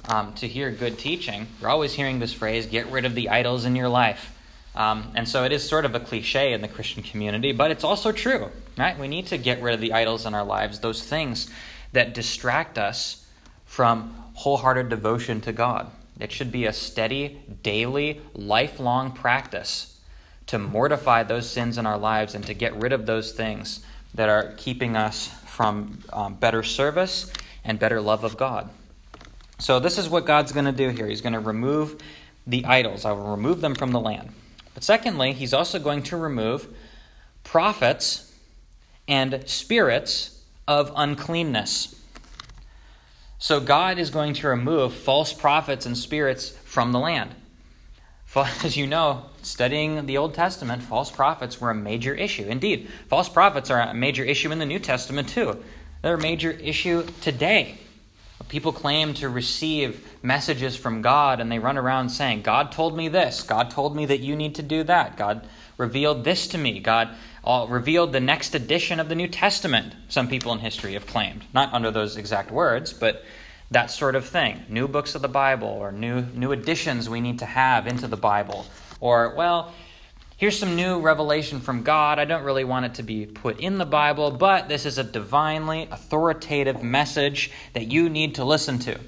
um, 0.09 0.33
to 0.35 0.49
hear 0.49 0.71
good 0.71 0.99
teaching, 0.99 1.47
you're 1.61 1.71
always 1.71 1.95
hearing 1.95 2.19
this 2.19 2.33
phrase 2.33 2.67
get 2.67 2.87
rid 2.87 3.05
of 3.05 3.15
the 3.15 3.29
idols 3.29 3.65
in 3.65 3.77
your 3.77 3.89
life. 3.89 4.37
Um, 4.75 5.13
and 5.15 5.29
so 5.29 5.45
it 5.45 5.53
is 5.53 5.69
sort 5.69 5.85
of 5.85 5.95
a 5.95 6.01
cliche 6.01 6.53
in 6.53 6.63
the 6.63 6.69
Christian 6.69 7.03
community, 7.03 7.53
but 7.53 7.71
it's 7.71 7.85
also 7.85 8.11
true, 8.11 8.51
right? 8.79 8.99
We 8.99 9.07
need 9.07 9.27
to 9.27 9.39
get 9.39 9.61
rid 9.63 9.75
of 9.75 9.81
the 9.81 9.93
idols 9.93 10.25
in 10.25 10.35
our 10.35 10.45
lives, 10.45 10.81
those 10.81 11.03
things 11.03 11.51
that 11.93 12.15
distract 12.15 12.79
us 12.79 13.27
from 13.67 14.15
wholehearted 14.35 14.89
devotion 14.89 15.41
to 15.43 15.53
God. 15.53 15.91
It 16.19 16.33
should 16.33 16.51
be 16.51 16.67
a 16.67 16.73
steady, 16.73 17.41
daily, 17.63 18.21
lifelong 18.35 19.13
practice 19.13 19.99
to 20.47 20.59
mortify 20.59 21.23
those 21.23 21.49
sins 21.49 21.79
in 21.79 21.87
our 21.87 21.99
lives 21.99 22.35
and 22.35 22.45
to 22.47 22.55
get 22.55 22.75
rid 22.77 22.93
of 22.93 23.07
those 23.07 23.33
things 23.33 23.85
that 24.15 24.29
are 24.29 24.53
keeping 24.57 24.97
us 24.97 25.29
from 25.47 25.99
um, 26.13 26.35
better 26.35 26.63
service 26.63 27.33
and 27.65 27.79
better 27.79 28.01
love 28.01 28.25
of 28.25 28.37
God. 28.37 28.69
So, 29.63 29.79
this 29.79 29.97
is 29.97 30.09
what 30.09 30.27
God's 30.27 30.51
going 30.51 30.65
to 30.65 30.73
do 30.73 30.89
here. 30.89 31.07
He's 31.07 31.21
going 31.21 31.35
to 31.35 31.39
remove 31.39 32.03
the 32.49 32.65
idols, 32.65 33.05
I 33.05 33.13
will 33.13 33.31
remove 33.31 33.61
them 33.61 33.77
from 33.77 33.93
the 33.93 34.01
land. 34.01 34.31
But 34.75 34.83
secondly, 34.83 35.35
He's 35.35 35.55
also 35.55 35.79
going 35.79 36.03
to 36.05 36.17
remove 36.17 36.67
prophets 37.45 38.35
and 39.07 39.49
spirits 39.49 40.43
of 40.67 40.93
uncleanness. 40.97 41.95
So, 43.39 43.61
God 43.61 44.01
is 44.01 44.11
going 44.11 44.35
to 44.35 44.49
remove 44.49 44.95
false 44.95 45.33
prophets 45.33 45.87
and 45.87 45.97
spirits 45.97 46.51
from 46.65 46.91
the 46.91 46.99
land. 46.99 47.33
As 48.35 48.77
you 48.77 48.89
know, 48.89 49.27
studying 49.43 50.07
the 50.07 50.19
Old 50.19 50.35
Testament, 50.35 50.83
false 50.83 51.13
prophets 51.13 51.61
were 51.61 51.71
a 51.71 51.75
major 51.75 52.17
issue. 52.17 52.49
Indeed, 52.49 52.91
false 53.07 53.29
prophets 53.29 53.71
are 53.71 53.81
a 53.81 53.95
major 53.95 54.25
issue 54.25 54.51
in 54.51 54.59
the 54.59 54.67
New 54.67 54.81
Testament 54.81 55.29
too. 55.29 55.63
They're 56.03 56.17
a 56.17 56.21
major 56.21 56.51
issue 56.51 57.07
today. 57.21 57.79
People 58.53 58.75
claim 58.75 59.15
to 59.15 59.31
receive 59.31 60.07
messages 60.23 60.77
from 60.77 61.01
God 61.01 61.41
and 61.41 61.51
they 61.51 61.59
run 61.59 61.79
around 61.79 62.11
saying, 62.11 62.43
God 62.43 62.71
told 62.71 62.95
me 62.95 63.09
this. 63.09 63.43
God 63.45 63.71
told 63.71 63.97
me 63.97 64.05
that 64.05 64.21
you 64.21 64.37
need 64.37 64.57
to 64.57 64.63
do 64.63 64.85
that. 64.85 65.17
God 65.17 65.49
revealed 65.79 66.23
this 66.23 66.49
to 66.49 66.59
me. 66.59 66.79
God 66.79 67.09
uh, 67.45 67.65
revealed 67.67 68.13
the 68.13 68.21
next 68.21 68.55
edition 68.55 69.01
of 69.01 69.09
the 69.09 69.15
New 69.15 69.27
Testament, 69.27 69.95
some 70.11 70.29
people 70.29 70.53
in 70.53 70.59
history 70.59 70.93
have 70.93 71.07
claimed. 71.07 71.43
Not 71.55 71.73
under 71.73 71.91
those 71.91 72.19
exact 72.19 72.51
words, 72.51 72.93
but 72.93 73.25
that 73.71 73.91
sort 73.91 74.17
of 74.17 74.27
thing. 74.27 74.67
New 74.69 74.87
books 74.87 75.15
of 75.15 75.23
the 75.23 75.29
Bible 75.29 75.69
or 75.69 75.91
new, 75.91 76.21
new 76.35 76.53
additions 76.53 77.09
we 77.09 77.23
need 77.23 77.39
to 77.39 77.47
have 77.47 77.87
into 77.87 78.07
the 78.07 78.19
Bible. 78.19 78.67
Or, 79.01 79.35
well, 79.35 79.73
here's 80.43 80.59
some 80.59 80.75
new 80.75 80.99
revelation 80.99 81.61
from 81.61 81.85
God. 81.85 82.19
I 82.19 82.25
don't 82.25 82.43
really 82.43 82.65
want 82.65 82.85
it 82.85 82.95
to 82.95 83.05
be 83.05 83.27
put 83.27 83.61
in 83.61 83.79
the 83.79 83.87
Bible, 83.87 84.33
but 84.33 84.69
this 84.69 84.85
is 84.85 84.99
a 84.99 85.05
divinely 85.05 85.87
authoritative 85.89 86.83
message 86.83 87.53
that 87.75 87.93
you 87.93 88.09
need 88.09 88.35
to 88.35 88.45
listen 88.45 88.81
to. 88.81 88.99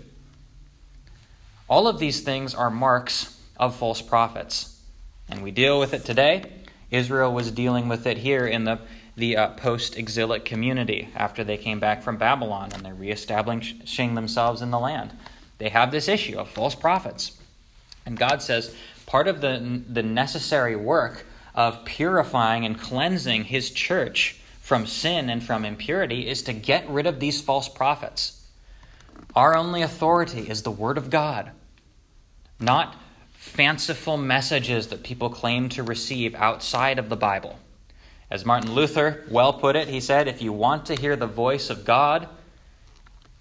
All 1.69 1.89
of 1.89 1.99
these 1.99 2.21
things 2.21 2.55
are 2.55 2.71
marks 2.71 3.37
of 3.57 3.75
false 3.75 4.01
prophets. 4.01 4.81
And 5.29 5.43
we 5.43 5.51
deal 5.51 5.81
with 5.81 5.93
it 5.93 6.05
today. 6.05 6.53
Israel 6.93 7.35
was 7.35 7.51
dealing 7.51 7.89
with 7.89 8.07
it 8.07 8.19
here 8.19 8.47
in 8.47 8.63
the 8.63 8.79
the 9.17 9.37
uh, 9.37 9.49
post 9.49 9.97
exilic 9.97 10.45
community 10.45 11.09
after 11.17 11.43
they 11.43 11.57
came 11.57 11.81
back 11.81 12.05
from 12.05 12.17
Babylon 12.17 12.71
and 12.73 12.85
they're 12.85 12.95
reestablishing 12.95 14.15
themselves 14.15 14.63
in 14.63 14.71
the 14.71 14.79
land. 14.79 15.13
They 15.59 15.71
have 15.71 15.91
this 15.91 16.07
issue 16.07 16.39
of 16.39 16.49
false 16.49 16.77
prophets. 16.77 17.37
And 18.07 18.19
God 18.19 18.43
says 18.43 18.75
part 19.15 19.29
of 19.29 19.41
the, 19.41 19.81
the 19.89 20.03
necessary 20.03 20.75
work 20.75 21.25
of 21.55 21.85
purifying 21.85 22.67
and 22.67 22.77
cleansing 22.77 23.45
his 23.45 23.71
church 23.71 24.41
from 24.59 24.85
sin 24.85 25.31
and 25.31 25.41
from 25.41 25.65
impurity 25.65 26.27
is 26.27 26.43
to 26.43 26.53
get 26.53 26.91
rid 26.91 27.07
of 27.07 27.21
these 27.21 27.41
false 27.41 27.69
prophets. 27.69 28.45
Our 29.37 29.57
only 29.57 29.83
authority 29.83 30.41
is 30.51 30.63
the 30.63 30.73
Word 30.73 30.99
of 30.99 31.11
God, 31.11 31.53
not 32.59 32.97
fanciful 33.35 34.17
messages 34.17 34.89
that 34.89 35.05
people 35.05 35.31
claim 35.31 35.69
to 35.69 35.85
receive 35.85 36.35
outside 36.35 36.99
of 36.99 37.09
the 37.09 37.15
Bible. 37.15 37.57
As 38.33 38.45
Martin 38.45 38.73
Luther 38.73 39.23
well 39.31 39.53
put 39.53 39.77
it, 39.77 39.87
he 39.87 40.01
said, 40.01 40.27
If 40.27 40.43
you 40.43 40.53
want 40.53 40.87
to 40.87 40.97
hear 40.97 41.15
the 41.15 41.29
voice 41.29 41.71
of 41.71 41.85
God, 41.85 42.29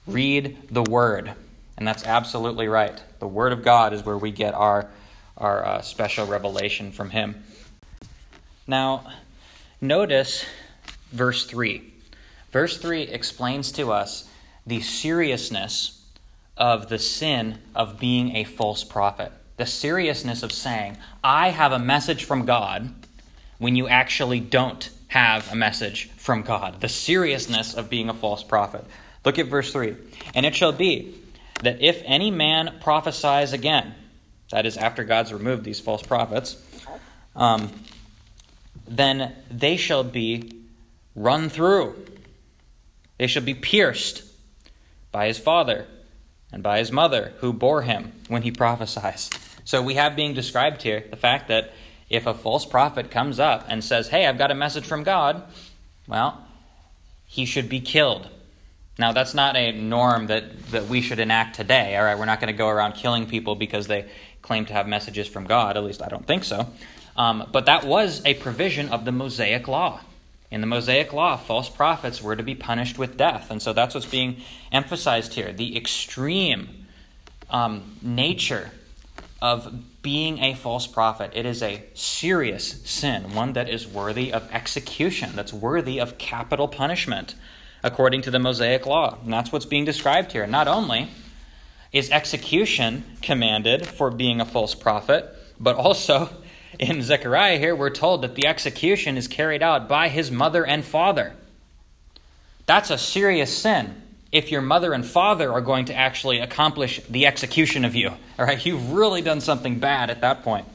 read 0.05 0.55
the 0.69 0.83
Word. 0.83 1.33
And 1.79 1.87
that's 1.87 2.05
absolutely 2.05 2.67
right. 2.67 3.01
The 3.17 3.27
Word 3.27 3.53
of 3.53 3.63
God 3.63 3.91
is 3.91 4.05
where 4.05 4.19
we 4.19 4.29
get 4.29 4.53
our, 4.53 4.87
our 5.37 5.65
uh, 5.65 5.81
special 5.81 6.25
revelation 6.25 6.91
from 6.91 7.09
Him. 7.09 7.43
Now, 8.67 9.11
notice 9.81 10.45
verse 11.11 11.45
3. 11.45 11.93
Verse 12.51 12.77
3 12.77 13.03
explains 13.03 13.71
to 13.73 13.91
us 13.91 14.29
the 14.65 14.81
seriousness 14.81 16.01
of 16.55 16.89
the 16.89 16.99
sin 16.99 17.57
of 17.75 17.99
being 17.99 18.35
a 18.35 18.43
false 18.43 18.83
prophet. 18.83 19.31
The 19.57 19.65
seriousness 19.65 20.43
of 20.43 20.51
saying, 20.51 20.97
I 21.23 21.49
have 21.49 21.71
a 21.71 21.79
message 21.79 22.25
from 22.25 22.45
God 22.45 22.93
when 23.57 23.75
you 23.75 23.87
actually 23.87 24.39
don't 24.39 24.89
have 25.07 25.51
a 25.51 25.55
message 25.55 26.09
from 26.17 26.41
God. 26.41 26.81
The 26.81 26.89
seriousness 26.89 27.73
of 27.73 27.89
being 27.89 28.09
a 28.09 28.13
false 28.13 28.43
prophet. 28.43 28.85
Look 29.25 29.39
at 29.39 29.47
verse 29.47 29.71
3. 29.71 29.95
And 30.35 30.45
it 30.45 30.55
shall 30.55 30.71
be 30.71 31.15
that 31.61 31.81
if 31.81 32.01
any 32.05 32.31
man 32.31 32.79
prophesies 32.81 33.53
again, 33.53 33.95
that 34.51 34.65
is, 34.65 34.77
after 34.77 35.03
God's 35.03 35.33
removed 35.33 35.63
these 35.63 35.79
false 35.79 36.03
prophets, 36.03 36.61
um, 37.35 37.71
then 38.87 39.33
they 39.49 39.77
shall 39.77 40.03
be 40.03 40.63
run 41.15 41.49
through. 41.49 41.95
They 43.17 43.27
shall 43.27 43.43
be 43.43 43.53
pierced 43.53 44.23
by 45.11 45.27
his 45.27 45.37
father 45.37 45.87
and 46.51 46.61
by 46.61 46.79
his 46.79 46.91
mother 46.91 47.33
who 47.37 47.53
bore 47.53 47.81
him 47.81 48.11
when 48.27 48.41
he 48.41 48.51
prophesies. 48.51 49.29
So 49.65 49.81
we 49.81 49.95
have 49.95 50.15
being 50.15 50.33
described 50.33 50.81
here 50.81 51.05
the 51.09 51.15
fact 51.15 51.47
that 51.47 51.73
if 52.09 52.27
a 52.27 52.33
false 52.33 52.65
prophet 52.65 53.09
comes 53.09 53.39
up 53.39 53.65
and 53.69 53.83
says, 53.83 54.07
Hey, 54.07 54.27
I've 54.27 54.37
got 54.37 54.51
a 54.51 54.55
message 54.55 54.85
from 54.85 55.03
God, 55.03 55.43
well, 56.07 56.45
he 57.25 57.45
should 57.45 57.69
be 57.69 57.79
killed. 57.79 58.29
Now, 58.99 59.11
that's 59.11 59.33
not 59.33 59.55
a 59.55 59.71
norm 59.71 60.27
that, 60.27 60.67
that 60.67 60.87
we 60.87 61.01
should 61.01 61.17
enact 61.17 61.55
today. 61.55 61.97
All 61.97 62.03
right, 62.03 62.17
we're 62.17 62.25
not 62.25 62.39
going 62.39 62.53
to 62.53 62.57
go 62.57 62.67
around 62.67 62.93
killing 62.93 63.25
people 63.25 63.55
because 63.55 63.87
they 63.87 64.07
claim 64.43 64.67
to 64.67 64.73
have 64.73 64.87
messages 64.87 65.27
from 65.27 65.45
God. 65.45 65.75
At 65.75 65.83
least 65.83 66.03
I 66.03 66.09
don't 66.09 66.27
think 66.27 66.43
so. 66.43 66.67
Um, 67.17 67.49
but 67.51 67.65
that 67.65 67.85
was 67.85 68.21
a 68.25 68.35
provision 68.35 68.89
of 68.89 69.05
the 69.05 69.11
Mosaic 69.11 69.67
law. 69.67 70.01
In 70.51 70.61
the 70.61 70.67
Mosaic 70.67 71.13
law, 71.13 71.35
false 71.35 71.67
prophets 71.67 72.21
were 72.21 72.35
to 72.35 72.43
be 72.43 72.53
punished 72.53 72.99
with 72.99 73.17
death. 73.17 73.49
And 73.49 73.59
so 73.59 73.73
that's 73.73 73.95
what's 73.95 74.05
being 74.05 74.41
emphasized 74.71 75.33
here 75.33 75.51
the 75.51 75.75
extreme 75.75 76.85
um, 77.49 77.97
nature 78.03 78.69
of 79.41 79.73
being 80.03 80.39
a 80.39 80.53
false 80.53 80.85
prophet. 80.85 81.31
It 81.33 81.45
is 81.45 81.63
a 81.63 81.83
serious 81.93 82.81
sin, 82.83 83.33
one 83.33 83.53
that 83.53 83.67
is 83.67 83.87
worthy 83.87 84.31
of 84.31 84.47
execution, 84.51 85.31
that's 85.35 85.51
worthy 85.51 85.99
of 85.99 86.17
capital 86.17 86.67
punishment, 86.67 87.35
according 87.81 88.21
to 88.23 88.31
the 88.31 88.39
Mosaic 88.39 88.85
law. 88.85 89.17
And 89.23 89.33
that's 89.33 89.51
what's 89.51 89.65
being 89.65 89.85
described 89.85 90.31
here. 90.31 90.45
Not 90.45 90.67
only 90.67 91.09
is 91.93 92.09
execution 92.09 93.03
commanded 93.21 93.87
for 93.87 94.09
being 94.09 94.41
a 94.41 94.45
false 94.45 94.75
prophet, 94.75 95.29
but 95.59 95.75
also 95.75 96.29
in 96.79 97.01
Zechariah 97.01 97.59
here, 97.59 97.75
we're 97.75 97.91
told 97.91 98.23
that 98.23 98.35
the 98.35 98.47
execution 98.47 99.15
is 99.15 99.27
carried 99.27 99.61
out 99.61 99.87
by 99.87 100.09
his 100.09 100.31
mother 100.31 100.65
and 100.65 100.83
father. 100.83 101.33
That's 102.65 102.89
a 102.89 102.97
serious 102.97 103.55
sin 103.55 104.01
if 104.31 104.51
your 104.51 104.61
mother 104.61 104.93
and 104.93 105.05
father 105.05 105.53
are 105.53 105.61
going 105.61 105.85
to 105.85 105.95
actually 105.95 106.39
accomplish 106.39 106.99
the 107.07 107.27
execution 107.27 107.85
of 107.85 107.93
you. 107.93 108.09
All 108.39 108.45
right, 108.45 108.65
you've 108.65 108.91
really 108.91 109.21
done 109.21 109.41
something 109.41 109.79
bad 109.79 110.09
at 110.09 110.21
that 110.21 110.43
point. 110.43 110.65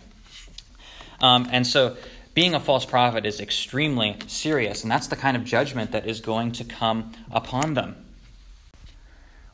Um, 1.21 1.49
and 1.51 1.67
so, 1.67 1.97
being 2.35 2.55
a 2.55 2.61
false 2.61 2.85
prophet 2.85 3.27
is 3.27 3.41
extremely 3.41 4.17
serious, 4.29 4.85
and 4.85 4.93
that's 4.93 5.09
the 5.09 5.17
kind 5.17 5.37
of 5.37 5.45
judgment 5.45 5.91
that 5.91 6.07
is 6.07 6.21
going 6.21 6.53
to 6.53 6.65
come 6.65 7.13
upon 7.33 7.75
them. 7.75 7.97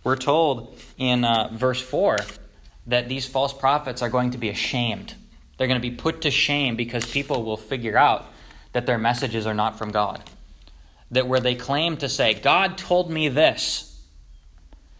We're 0.04 0.16
told 0.16 0.78
in 0.98 1.24
uh, 1.24 1.48
verse 1.52 1.80
4 1.80 2.18
that 2.86 3.08
these 3.08 3.26
false 3.26 3.54
prophets 3.54 4.02
are 4.02 4.10
going 4.10 4.32
to 4.32 4.38
be 4.38 4.50
ashamed. 4.50 5.14
They're 5.56 5.66
going 5.66 5.80
to 5.80 5.90
be 5.90 5.96
put 5.96 6.20
to 6.22 6.30
shame 6.30 6.76
because 6.76 7.06
people 7.06 7.42
will 7.42 7.56
figure 7.56 7.96
out 7.96 8.26
that 8.72 8.86
their 8.86 8.98
messages 8.98 9.46
are 9.46 9.54
not 9.54 9.78
from 9.78 9.90
God. 9.90 10.22
That 11.10 11.26
where 11.26 11.40
they 11.40 11.54
claim 11.54 11.96
to 11.98 12.08
say, 12.08 12.34
God 12.34 12.76
told 12.76 13.10
me 13.10 13.28
this, 13.28 13.98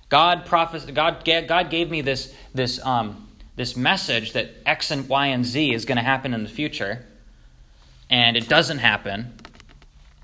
God, 0.09 0.47
prophes- 0.47 0.87
God, 0.87 1.25
God 1.25 1.71
gave 1.71 1.91
me 1.91 2.01
this, 2.01 2.35
this, 2.55 2.85
um, 2.85 3.29
this 3.57 3.77
message 3.77 4.33
that 4.33 4.51
X 4.65 4.91
and 4.91 5.09
Y 5.09 5.27
and 5.27 5.45
Z 5.45 5.75
is 5.75 5.85
going 5.85 5.97
to 5.97 6.05
happen 6.05 6.33
in 6.33 6.45
the 6.45 6.49
future, 6.49 7.05
and 8.09 8.37
it 8.37 8.49
doesn't 8.49 8.79
happen, 8.79 9.35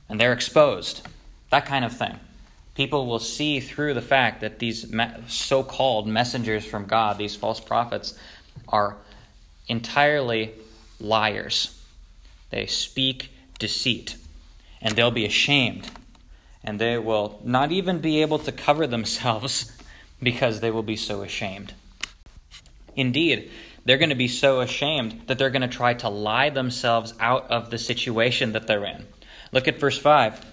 and 0.09 0.21
they're 0.21 0.33
exposed. 0.33 1.07
That 1.51 1.67
kind 1.67 1.85
of 1.85 1.97
thing. 1.97 2.19
People 2.75 3.07
will 3.07 3.19
see 3.19 3.61
through 3.61 3.95
the 3.95 4.03
fact 4.03 4.41
that 4.41 4.59
these 4.59 4.93
so 5.27 5.63
called 5.63 6.07
messengers 6.07 6.65
from 6.65 6.87
God, 6.87 7.19
these 7.19 7.37
false 7.37 7.61
prophets, 7.61 8.19
are 8.69 8.97
entirely 9.69 10.53
liars. 11.01 11.77
They 12.51 12.67
speak 12.67 13.31
deceit, 13.59 14.17
and 14.81 14.95
they'll 14.95 15.11
be 15.11 15.25
ashamed, 15.25 15.89
and 16.65 16.79
they 16.79 16.99
will 16.99 17.41
not 17.45 17.73
even 17.73 18.01
be 18.01 18.23
able 18.23 18.39
to 18.41 18.53
cover 18.53 18.87
themselves 18.87 19.73
because 20.23 20.61
they 20.61 20.71
will 20.71 20.83
be 20.83 20.97
so 20.97 21.23
ashamed. 21.23 21.75
Indeed, 22.95 23.51
they're 23.85 23.99
going 23.99 24.11
to 24.11 24.17
be 24.17 24.29
so 24.29 24.61
ashamed 24.61 25.23
that 25.27 25.39
they're 25.39 25.51
going 25.51 25.63
to 25.63 25.69
try 25.69 25.95
to 25.95 26.09
lie 26.09 26.51
themselves 26.51 27.15
out 27.19 27.51
of 27.51 27.71
the 27.71 27.79
situation 27.79 28.53
that 28.53 28.67
they're 28.67 28.85
in. 28.85 29.07
Look 29.53 29.69
at 29.69 29.81
verse 29.81 29.99
5. 29.99 30.45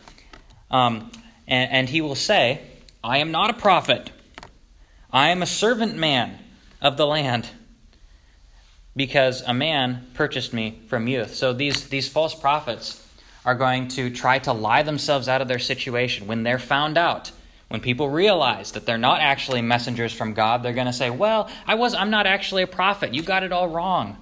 Um, 0.72 1.12
and, 1.48 1.72
and 1.72 1.90
he 1.90 2.02
will 2.02 2.16
say, 2.16 2.62
I 3.04 3.20
am 3.20 3.32
not 3.32 3.50
a 3.50 3.54
prophet. 3.54 4.12
I 5.12 5.30
am 5.30 5.42
a 5.42 5.48
servant 5.48 5.96
man 5.96 6.38
of 6.82 6.98
the 6.98 7.08
land 7.08 7.48
because 8.96 9.42
a 9.42 9.54
man 9.54 10.08
purchased 10.14 10.54
me 10.54 10.82
from 10.88 11.08
youth. 11.08 11.36
So 11.36 11.54
these, 11.54 11.88
these 11.88 12.10
false 12.10 12.36
prophets 12.36 13.04
are 13.46 13.56
going 13.56 13.88
to 13.88 14.10
try 14.10 14.40
to 14.40 14.52
lie 14.52 14.84
themselves 14.84 15.30
out 15.30 15.42
of 15.42 15.48
their 15.48 15.60
situation. 15.60 16.28
When 16.28 16.44
they're 16.44 16.60
found 16.60 16.98
out, 16.98 17.32
when 17.70 17.80
people 17.82 18.10
realize 18.10 18.72
that 18.74 18.86
they're 18.86 18.98
not 18.98 19.22
actually 19.22 19.62
messengers 19.62 20.14
from 20.14 20.34
God, 20.34 20.64
they're 20.64 20.74
going 20.74 20.88
to 20.88 20.94
say, 20.94 21.10
"Well, 21.10 21.50
I 21.66 21.76
was 21.76 21.94
I'm 21.94 22.10
not 22.10 22.26
actually 22.26 22.64
a 22.64 22.68
prophet. 22.68 23.14
You 23.14 23.22
got 23.22 23.44
it 23.44 23.52
all 23.52 23.68
wrong. 23.68 24.18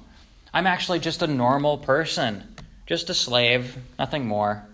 I'm 0.53 0.67
actually 0.67 0.99
just 0.99 1.21
a 1.21 1.27
normal 1.27 1.77
person, 1.77 2.43
just 2.87 3.09
a 3.09 3.13
slave, 3.13 3.77
nothing 3.99 4.25
more." 4.27 4.67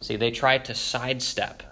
See, 0.00 0.16
they 0.16 0.30
try 0.30 0.58
to 0.58 0.74
sidestep 0.74 1.62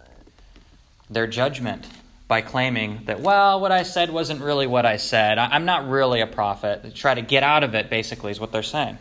their 1.09 1.27
judgment 1.27 1.87
by 2.29 2.41
claiming 2.41 3.03
that, 3.05 3.21
well, 3.21 3.61
what 3.61 3.71
I 3.71 3.85
said 3.85 4.11
wasn't 4.11 4.43
really 4.43 4.67
what 4.67 4.85
I 4.85 4.97
said. 4.97 5.39
I'm 5.39 5.65
not 5.65 5.89
really 5.89 6.21
a 6.21 6.27
prophet. 6.27 6.83
They 6.83 6.91
try 6.91 7.15
to 7.15 7.23
get 7.23 7.45
out 7.45 7.63
of 7.63 7.75
it, 7.75 7.89
basically, 7.89 8.33
is 8.33 8.41
what 8.41 8.51
they're 8.51 8.65
saying. 8.65 8.99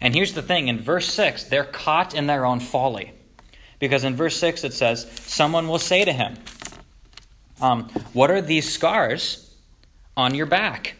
And 0.00 0.14
here's 0.14 0.34
the 0.34 0.42
thing 0.42 0.68
in 0.68 0.78
verse 0.80 1.12
6, 1.12 1.44
they're 1.44 1.64
caught 1.64 2.14
in 2.14 2.26
their 2.26 2.44
own 2.44 2.60
folly. 2.60 3.12
Because 3.80 4.04
in 4.04 4.14
verse 4.14 4.36
6 4.36 4.64
it 4.64 4.72
says, 4.72 5.10
Someone 5.22 5.66
will 5.66 5.78
say 5.78 6.04
to 6.04 6.12
him, 6.12 6.36
um, 7.60 7.88
What 8.12 8.30
are 8.30 8.40
these 8.40 8.72
scars 8.72 9.52
on 10.16 10.34
your 10.34 10.46
back? 10.46 10.94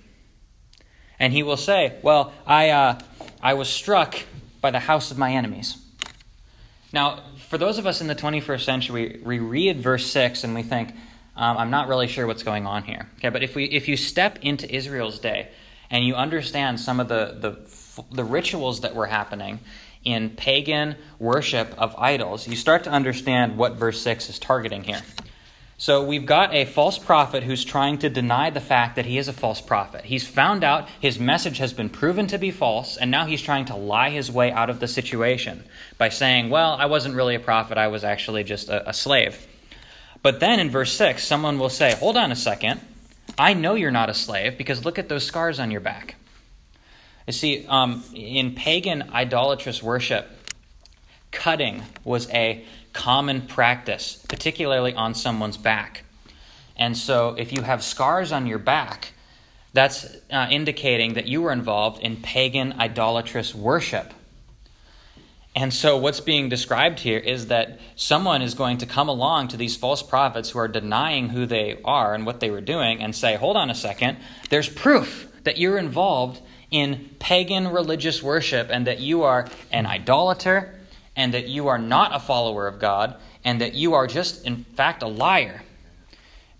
And 1.20 1.32
he 1.32 1.42
will 1.42 1.56
say, 1.56 1.96
Well, 2.02 2.32
I, 2.46 2.70
uh, 2.70 2.98
I 3.40 3.54
was 3.54 3.68
struck 3.68 4.16
by 4.60 4.70
the 4.70 4.80
house 4.80 5.10
of 5.10 5.18
my 5.18 5.32
enemies. 5.32 5.78
Now, 6.92 7.20
for 7.54 7.58
those 7.58 7.78
of 7.78 7.86
us 7.86 8.00
in 8.00 8.08
the 8.08 8.16
21st 8.16 8.62
century, 8.64 9.20
we 9.24 9.38
read 9.38 9.80
verse 9.80 10.10
6 10.10 10.42
and 10.42 10.56
we 10.56 10.64
think, 10.64 10.90
um, 11.36 11.56
I'm 11.56 11.70
not 11.70 11.86
really 11.86 12.08
sure 12.08 12.26
what's 12.26 12.42
going 12.42 12.66
on 12.66 12.82
here. 12.82 13.08
Okay, 13.18 13.28
but 13.28 13.44
if, 13.44 13.54
we, 13.54 13.66
if 13.66 13.86
you 13.86 13.96
step 13.96 14.40
into 14.42 14.68
Israel's 14.74 15.20
day 15.20 15.50
and 15.88 16.04
you 16.04 16.16
understand 16.16 16.80
some 16.80 16.98
of 16.98 17.06
the, 17.06 17.38
the, 17.38 18.04
the 18.12 18.24
rituals 18.24 18.80
that 18.80 18.96
were 18.96 19.06
happening 19.06 19.60
in 20.02 20.30
pagan 20.30 20.96
worship 21.20 21.72
of 21.78 21.94
idols, 21.94 22.48
you 22.48 22.56
start 22.56 22.82
to 22.82 22.90
understand 22.90 23.56
what 23.56 23.74
verse 23.74 24.00
6 24.00 24.30
is 24.30 24.40
targeting 24.40 24.82
here. 24.82 25.02
So 25.76 26.04
we've 26.04 26.24
got 26.24 26.54
a 26.54 26.66
false 26.66 26.98
prophet 26.98 27.42
who's 27.42 27.64
trying 27.64 27.98
to 27.98 28.08
deny 28.08 28.50
the 28.50 28.60
fact 28.60 28.94
that 28.96 29.06
he 29.06 29.18
is 29.18 29.26
a 29.26 29.32
false 29.32 29.60
prophet. 29.60 30.04
He's 30.04 30.26
found 30.26 30.62
out 30.62 30.88
his 31.00 31.18
message 31.18 31.58
has 31.58 31.72
been 31.72 31.88
proven 31.88 32.28
to 32.28 32.38
be 32.38 32.52
false, 32.52 32.96
and 32.96 33.10
now 33.10 33.26
he's 33.26 33.42
trying 33.42 33.64
to 33.66 33.76
lie 33.76 34.10
his 34.10 34.30
way 34.30 34.52
out 34.52 34.70
of 34.70 34.78
the 34.78 34.86
situation 34.86 35.64
by 35.98 36.10
saying, 36.10 36.48
Well, 36.48 36.74
I 36.74 36.86
wasn't 36.86 37.16
really 37.16 37.34
a 37.34 37.40
prophet, 37.40 37.76
I 37.76 37.88
was 37.88 38.04
actually 38.04 38.44
just 38.44 38.68
a, 38.68 38.88
a 38.88 38.92
slave. 38.92 39.46
But 40.22 40.40
then 40.40 40.60
in 40.60 40.70
verse 40.70 40.92
6, 40.92 41.24
someone 41.24 41.58
will 41.58 41.68
say, 41.68 41.94
Hold 41.96 42.16
on 42.16 42.30
a 42.30 42.36
second. 42.36 42.80
I 43.36 43.54
know 43.54 43.74
you're 43.74 43.90
not 43.90 44.08
a 44.08 44.14
slave 44.14 44.56
because 44.56 44.84
look 44.84 44.98
at 44.98 45.08
those 45.08 45.24
scars 45.24 45.58
on 45.58 45.72
your 45.72 45.80
back. 45.80 46.14
You 47.26 47.32
see, 47.32 47.66
um, 47.66 48.04
in 48.14 48.54
pagan 48.54 49.10
idolatrous 49.12 49.82
worship, 49.82 50.28
cutting 51.32 51.82
was 52.04 52.30
a 52.30 52.64
common 52.94 53.42
practice, 53.42 54.24
particularly 54.28 54.94
on 54.94 55.14
someone's 55.14 55.58
back. 55.58 56.04
And 56.76 56.96
so, 56.96 57.34
if 57.38 57.52
you 57.52 57.62
have 57.62 57.84
scars 57.84 58.32
on 58.32 58.46
your 58.46 58.58
back, 58.58 59.12
that's 59.74 60.16
uh, 60.30 60.46
indicating 60.50 61.14
that 61.14 61.26
you 61.26 61.42
were 61.42 61.52
involved 61.52 62.00
in 62.02 62.16
pagan 62.16 62.72
idolatrous 62.78 63.54
worship. 63.54 64.14
And 65.56 65.72
so, 65.72 65.96
what's 65.98 66.20
being 66.20 66.48
described 66.48 67.00
here 67.00 67.18
is 67.18 67.48
that 67.48 67.78
someone 67.94 68.42
is 68.42 68.54
going 68.54 68.78
to 68.78 68.86
come 68.86 69.08
along 69.08 69.48
to 69.48 69.56
these 69.56 69.76
false 69.76 70.02
prophets 70.02 70.50
who 70.50 70.58
are 70.58 70.68
denying 70.68 71.28
who 71.28 71.46
they 71.46 71.80
are 71.84 72.14
and 72.14 72.26
what 72.26 72.40
they 72.40 72.50
were 72.50 72.60
doing 72.60 73.02
and 73.02 73.14
say, 73.14 73.36
Hold 73.36 73.56
on 73.56 73.70
a 73.70 73.74
second, 73.74 74.18
there's 74.50 74.68
proof 74.68 75.28
that 75.44 75.58
you're 75.58 75.78
involved 75.78 76.40
in 76.70 77.10
pagan 77.20 77.68
religious 77.68 78.20
worship 78.20 78.68
and 78.70 78.86
that 78.86 78.98
you 78.98 79.22
are 79.22 79.48
an 79.70 79.86
idolater 79.86 80.74
and 81.16 81.34
that 81.34 81.48
you 81.48 81.68
are 81.68 81.78
not 81.78 82.14
a 82.14 82.20
follower 82.20 82.66
of 82.66 82.78
God 82.78 83.16
and 83.44 83.60
that 83.60 83.74
you 83.74 83.94
are 83.94 84.06
just, 84.06 84.44
in 84.44 84.64
fact, 84.64 85.02
a 85.02 85.06
liar 85.06 85.62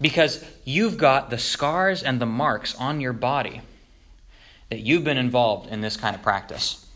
because 0.00 0.44
you've 0.64 0.96
got 0.96 1.30
the 1.30 1.38
scars 1.38 2.02
and 2.02 2.20
the 2.20 2.26
marks 2.26 2.74
on 2.76 3.00
your 3.00 3.12
body 3.12 3.62
that 4.70 4.80
you've 4.80 5.04
been 5.04 5.18
involved 5.18 5.70
in 5.70 5.80
this 5.80 5.96
kind 5.96 6.14
of 6.14 6.22
practice. 6.22 6.86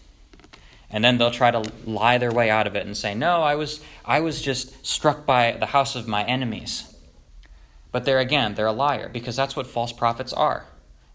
And 0.90 1.04
then 1.04 1.18
they'll 1.18 1.30
try 1.30 1.50
to 1.50 1.70
lie 1.84 2.18
their 2.18 2.32
way 2.32 2.48
out 2.50 2.66
of 2.66 2.74
it 2.74 2.86
and 2.86 2.96
say, 2.96 3.14
"No, 3.14 3.42
I 3.42 3.56
was 3.56 3.80
I 4.04 4.20
was 4.20 4.40
just 4.40 4.86
struck 4.86 5.26
by 5.26 5.52
the 5.52 5.66
house 5.66 5.94
of 5.94 6.08
my 6.08 6.24
enemies." 6.24 6.94
But 7.92 8.04
there 8.04 8.18
again, 8.18 8.54
they're 8.54 8.66
a 8.66 8.72
liar 8.72 9.08
because 9.08 9.36
that's 9.36 9.54
what 9.54 9.66
false 9.66 9.92
prophets 9.92 10.32
are. 10.32 10.64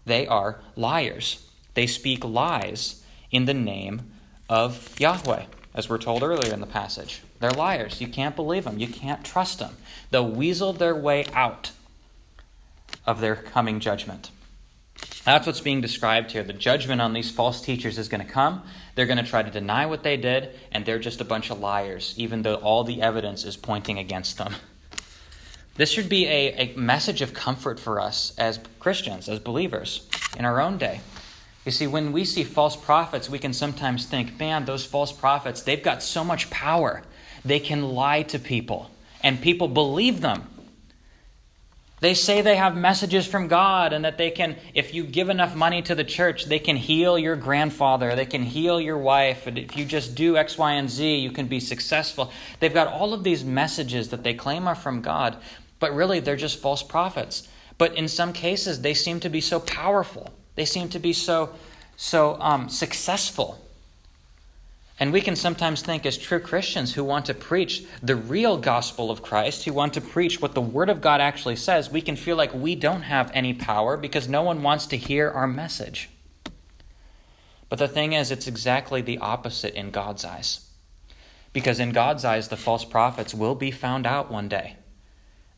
They 0.06 0.26
are 0.26 0.60
liars. 0.76 1.48
They 1.74 1.86
speak 1.86 2.24
lies 2.24 3.02
in 3.30 3.46
the 3.46 3.54
name 3.54 4.12
of 4.48 4.98
Yahweh, 5.00 5.44
as 5.74 5.88
we're 5.88 5.98
told 5.98 6.22
earlier 6.22 6.52
in 6.52 6.60
the 6.60 6.66
passage. 6.66 7.22
They're 7.40 7.50
liars. 7.50 8.00
You 8.00 8.08
can't 8.08 8.36
believe 8.36 8.64
them. 8.64 8.78
You 8.78 8.88
can't 8.88 9.24
trust 9.24 9.58
them. 9.58 9.76
They'll 10.10 10.28
weasel 10.28 10.72
their 10.72 10.94
way 10.94 11.26
out 11.32 11.72
of 13.06 13.20
their 13.20 13.36
coming 13.36 13.80
judgment. 13.80 14.30
That's 15.24 15.46
what's 15.46 15.60
being 15.60 15.80
described 15.80 16.30
here. 16.30 16.42
The 16.42 16.52
judgment 16.52 17.00
on 17.00 17.12
these 17.12 17.30
false 17.30 17.60
teachers 17.60 17.98
is 17.98 18.08
going 18.08 18.24
to 18.24 18.30
come. 18.30 18.62
They're 18.94 19.06
going 19.06 19.18
to 19.18 19.28
try 19.28 19.42
to 19.42 19.50
deny 19.50 19.86
what 19.86 20.02
they 20.02 20.16
did, 20.16 20.50
and 20.70 20.84
they're 20.84 20.98
just 20.98 21.20
a 21.20 21.24
bunch 21.24 21.50
of 21.50 21.58
liars, 21.58 22.14
even 22.16 22.42
though 22.42 22.56
all 22.56 22.84
the 22.84 23.02
evidence 23.02 23.44
is 23.44 23.56
pointing 23.56 23.98
against 23.98 24.38
them. 24.38 24.54
This 25.76 25.90
should 25.90 26.08
be 26.08 26.26
a, 26.26 26.54
a 26.54 26.76
message 26.76 27.20
of 27.20 27.34
comfort 27.34 27.80
for 27.80 27.98
us 27.98 28.32
as 28.38 28.60
Christians, 28.78 29.28
as 29.28 29.40
believers, 29.40 30.08
in 30.38 30.44
our 30.44 30.60
own 30.60 30.78
day. 30.78 31.00
You 31.64 31.72
see, 31.72 31.86
when 31.86 32.12
we 32.12 32.24
see 32.24 32.44
false 32.44 32.76
prophets, 32.76 33.30
we 33.30 33.38
can 33.38 33.54
sometimes 33.54 34.04
think, 34.04 34.38
man, 34.38 34.66
those 34.66 34.84
false 34.84 35.12
prophets, 35.12 35.62
they've 35.62 35.82
got 35.82 36.02
so 36.02 36.22
much 36.22 36.50
power. 36.50 37.02
They 37.44 37.58
can 37.58 37.82
lie 37.82 38.22
to 38.24 38.38
people, 38.38 38.90
and 39.22 39.40
people 39.40 39.68
believe 39.68 40.20
them. 40.20 40.48
They 42.00 42.12
say 42.12 42.42
they 42.42 42.56
have 42.56 42.76
messages 42.76 43.26
from 43.26 43.48
God 43.48 43.94
and 43.94 44.04
that 44.04 44.18
they 44.18 44.30
can, 44.30 44.56
if 44.74 44.92
you 44.92 45.04
give 45.04 45.30
enough 45.30 45.54
money 45.54 45.80
to 45.82 45.94
the 45.94 46.04
church, 46.04 46.44
they 46.44 46.58
can 46.58 46.76
heal 46.76 47.18
your 47.18 47.36
grandfather, 47.36 48.14
they 48.14 48.26
can 48.26 48.42
heal 48.42 48.78
your 48.78 48.98
wife, 48.98 49.46
and 49.46 49.56
if 49.56 49.74
you 49.74 49.86
just 49.86 50.14
do 50.14 50.36
X, 50.36 50.58
Y, 50.58 50.72
and 50.72 50.90
Z, 50.90 51.16
you 51.16 51.30
can 51.30 51.46
be 51.46 51.60
successful. 51.60 52.30
They've 52.60 52.74
got 52.74 52.88
all 52.88 53.14
of 53.14 53.24
these 53.24 53.42
messages 53.42 54.10
that 54.10 54.22
they 54.22 54.34
claim 54.34 54.68
are 54.68 54.74
from 54.74 55.00
God, 55.00 55.38
but 55.78 55.94
really 55.94 56.20
they're 56.20 56.36
just 56.36 56.58
false 56.58 56.82
prophets. 56.82 57.48
But 57.78 57.96
in 57.96 58.08
some 58.08 58.34
cases, 58.34 58.82
they 58.82 58.92
seem 58.92 59.20
to 59.20 59.30
be 59.30 59.40
so 59.40 59.58
powerful 59.60 60.30
they 60.54 60.64
seem 60.64 60.88
to 60.90 60.98
be 60.98 61.12
so, 61.12 61.54
so 61.96 62.40
um, 62.40 62.68
successful. 62.68 63.60
And 65.00 65.12
we 65.12 65.20
can 65.20 65.34
sometimes 65.34 65.82
think, 65.82 66.06
as 66.06 66.16
true 66.16 66.38
Christians 66.38 66.94
who 66.94 67.02
want 67.02 67.26
to 67.26 67.34
preach 67.34 67.84
the 68.00 68.14
real 68.14 68.56
gospel 68.56 69.10
of 69.10 69.22
Christ, 69.22 69.64
who 69.64 69.72
want 69.72 69.94
to 69.94 70.00
preach 70.00 70.40
what 70.40 70.54
the 70.54 70.60
Word 70.60 70.88
of 70.88 71.00
God 71.00 71.20
actually 71.20 71.56
says, 71.56 71.90
we 71.90 72.00
can 72.00 72.14
feel 72.14 72.36
like 72.36 72.54
we 72.54 72.76
don't 72.76 73.02
have 73.02 73.30
any 73.34 73.54
power 73.54 73.96
because 73.96 74.28
no 74.28 74.42
one 74.42 74.62
wants 74.62 74.86
to 74.86 74.96
hear 74.96 75.30
our 75.30 75.48
message. 75.48 76.10
But 77.68 77.80
the 77.80 77.88
thing 77.88 78.12
is, 78.12 78.30
it's 78.30 78.46
exactly 78.46 79.00
the 79.02 79.18
opposite 79.18 79.74
in 79.74 79.90
God's 79.90 80.24
eyes. 80.24 80.70
Because 81.52 81.80
in 81.80 81.90
God's 81.90 82.24
eyes, 82.24 82.48
the 82.48 82.56
false 82.56 82.84
prophets 82.84 83.34
will 83.34 83.56
be 83.56 83.72
found 83.72 84.06
out 84.06 84.30
one 84.30 84.48
day. 84.48 84.76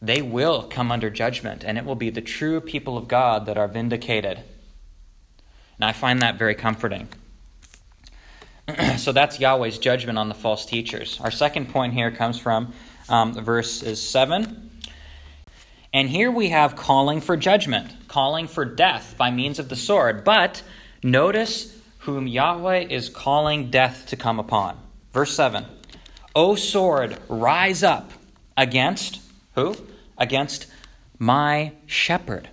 They 0.00 0.22
will 0.22 0.62
come 0.62 0.90
under 0.90 1.10
judgment, 1.10 1.62
and 1.62 1.76
it 1.76 1.84
will 1.84 1.94
be 1.94 2.10
the 2.10 2.22
true 2.22 2.60
people 2.60 2.96
of 2.96 3.08
God 3.08 3.44
that 3.44 3.58
are 3.58 3.68
vindicated. 3.68 4.40
And 5.78 5.88
I 5.88 5.92
find 5.92 6.22
that 6.22 6.38
very 6.38 6.54
comforting. 6.54 7.08
so 8.96 9.12
that's 9.12 9.38
Yahweh's 9.38 9.78
judgment 9.78 10.18
on 10.18 10.28
the 10.28 10.34
false 10.34 10.66
teachers. 10.66 11.20
Our 11.20 11.30
second 11.30 11.68
point 11.68 11.92
here 11.92 12.10
comes 12.10 12.38
from 12.38 12.72
um, 13.08 13.34
verse 13.34 14.00
7. 14.00 14.70
And 15.92 16.08
here 16.08 16.30
we 16.30 16.48
have 16.50 16.76
calling 16.76 17.20
for 17.20 17.36
judgment, 17.36 18.08
calling 18.08 18.48
for 18.48 18.64
death 18.64 19.14
by 19.16 19.30
means 19.30 19.58
of 19.58 19.68
the 19.68 19.76
sword. 19.76 20.24
But 20.24 20.62
notice 21.02 21.76
whom 22.00 22.26
Yahweh 22.26 22.86
is 22.90 23.08
calling 23.08 23.70
death 23.70 24.06
to 24.08 24.16
come 24.16 24.38
upon. 24.38 24.78
Verse 25.12 25.34
7 25.34 25.64
O 26.34 26.54
sword, 26.54 27.16
rise 27.28 27.82
up 27.82 28.12
against 28.56 29.20
who? 29.54 29.76
Against 30.18 30.66
my 31.18 31.72
shepherd, 31.86 32.48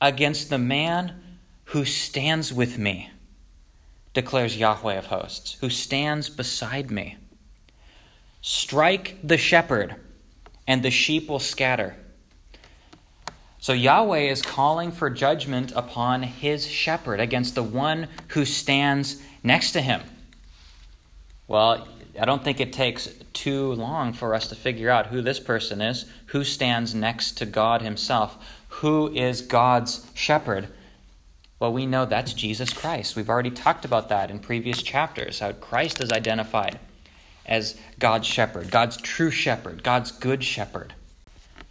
against 0.00 0.50
the 0.50 0.58
man 0.58 1.21
who 1.72 1.86
stands 1.86 2.52
with 2.52 2.76
me 2.76 3.10
declares 4.12 4.58
Yahweh 4.58 4.92
of 4.92 5.06
hosts, 5.06 5.56
who 5.62 5.70
stands 5.70 6.28
beside 6.28 6.90
me. 6.90 7.16
Strike 8.42 9.16
the 9.24 9.38
shepherd, 9.38 9.96
and 10.66 10.82
the 10.82 10.90
sheep 10.90 11.30
will 11.30 11.38
scatter. 11.38 11.96
So 13.58 13.72
Yahweh 13.72 14.30
is 14.30 14.42
calling 14.42 14.92
for 14.92 15.08
judgment 15.08 15.72
upon 15.74 16.24
his 16.24 16.66
shepherd 16.66 17.20
against 17.20 17.54
the 17.54 17.62
one 17.62 18.08
who 18.28 18.44
stands 18.44 19.22
next 19.42 19.72
to 19.72 19.80
him. 19.80 20.02
Well, 21.48 21.88
I 22.20 22.26
don't 22.26 22.44
think 22.44 22.60
it 22.60 22.74
takes 22.74 23.08
too 23.32 23.72
long 23.72 24.12
for 24.12 24.34
us 24.34 24.48
to 24.48 24.54
figure 24.54 24.90
out 24.90 25.06
who 25.06 25.22
this 25.22 25.40
person 25.40 25.80
is, 25.80 26.04
who 26.26 26.44
stands 26.44 26.94
next 26.94 27.38
to 27.38 27.46
God 27.46 27.80
himself, 27.80 28.36
who 28.68 29.10
is 29.14 29.40
God's 29.40 30.06
shepherd. 30.12 30.68
Well, 31.62 31.72
we 31.72 31.86
know 31.86 32.06
that's 32.06 32.32
Jesus 32.32 32.72
Christ. 32.72 33.14
We've 33.14 33.28
already 33.28 33.52
talked 33.52 33.84
about 33.84 34.08
that 34.08 34.32
in 34.32 34.40
previous 34.40 34.82
chapters, 34.82 35.38
how 35.38 35.52
Christ 35.52 36.02
is 36.02 36.10
identified 36.10 36.80
as 37.46 37.78
God's 38.00 38.26
shepherd, 38.26 38.68
God's 38.68 38.96
true 38.96 39.30
shepherd, 39.30 39.84
God's 39.84 40.10
good 40.10 40.42
shepherd. 40.42 40.92